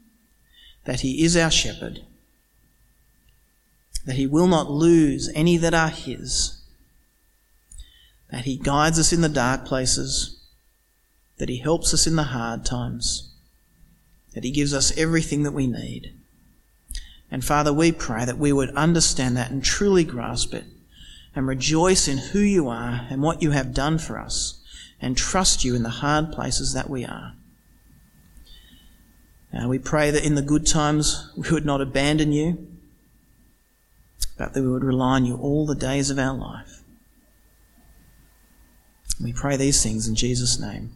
that 0.85 1.01
He 1.01 1.23
is 1.23 1.35
our 1.35 1.49
shepherd, 1.49 2.01
that 4.05 4.15
He 4.15 4.27
will 4.27 4.47
not 4.47 4.69
lose 4.69 5.31
any 5.33 5.57
that 5.57 5.73
are 5.73 5.89
His 5.89 6.61
that 8.31 8.43
He 8.45 8.57
guides 8.57 8.99
us 8.99 9.13
in 9.13 9.21
the 9.21 9.29
dark 9.29 9.65
places, 9.65 10.37
that 11.37 11.47
He 11.47 11.59
helps 11.59 11.93
us 11.93 12.05
in 12.05 12.17
the 12.17 12.23
hard 12.23 12.65
times, 12.65 13.33
that 14.33 14.43
He 14.43 14.51
gives 14.51 14.73
us 14.73 14.97
everything 14.97 15.43
that 15.43 15.53
we 15.53 15.67
need. 15.67 16.13
And 17.31 17.45
Father, 17.45 17.71
we 17.71 17.93
pray 17.93 18.25
that 18.25 18.37
we 18.37 18.51
would 18.51 18.71
understand 18.71 19.37
that 19.37 19.51
and 19.51 19.63
truly 19.63 20.03
grasp 20.03 20.53
it 20.53 20.65
and 21.35 21.47
rejoice 21.47 22.07
in 22.07 22.17
who 22.17 22.39
you 22.39 22.69
are 22.69 23.05
and 23.09 23.21
what 23.21 23.41
you 23.41 23.51
have 23.51 23.73
done 23.73 23.97
for 23.97 24.17
us 24.17 24.61
and 25.01 25.17
trust 25.17 25.65
you 25.65 25.75
in 25.75 25.83
the 25.83 25.89
hard 25.89 26.31
places 26.31 26.73
that 26.73 26.89
we 26.89 27.05
are. 27.05 27.33
We 29.67 29.79
pray 29.79 30.11
that 30.11 30.25
in 30.25 30.35
the 30.35 30.41
good 30.41 30.65
times 30.65 31.31
we 31.37 31.49
would 31.49 31.65
not 31.65 31.81
abandon 31.81 32.31
you, 32.31 32.67
but 34.37 34.53
that 34.53 34.61
we 34.61 34.69
would 34.69 34.83
rely 34.83 35.15
on 35.15 35.25
you 35.25 35.35
all 35.37 35.65
the 35.65 35.75
days 35.75 36.09
of 36.09 36.19
our 36.19 36.35
life. 36.35 36.83
We 39.21 39.31
pray 39.31 39.55
these 39.55 39.81
things 39.81 40.07
in 40.07 40.15
Jesus' 40.15 40.59
name. 40.59 40.91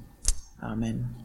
Amen. 0.61 1.15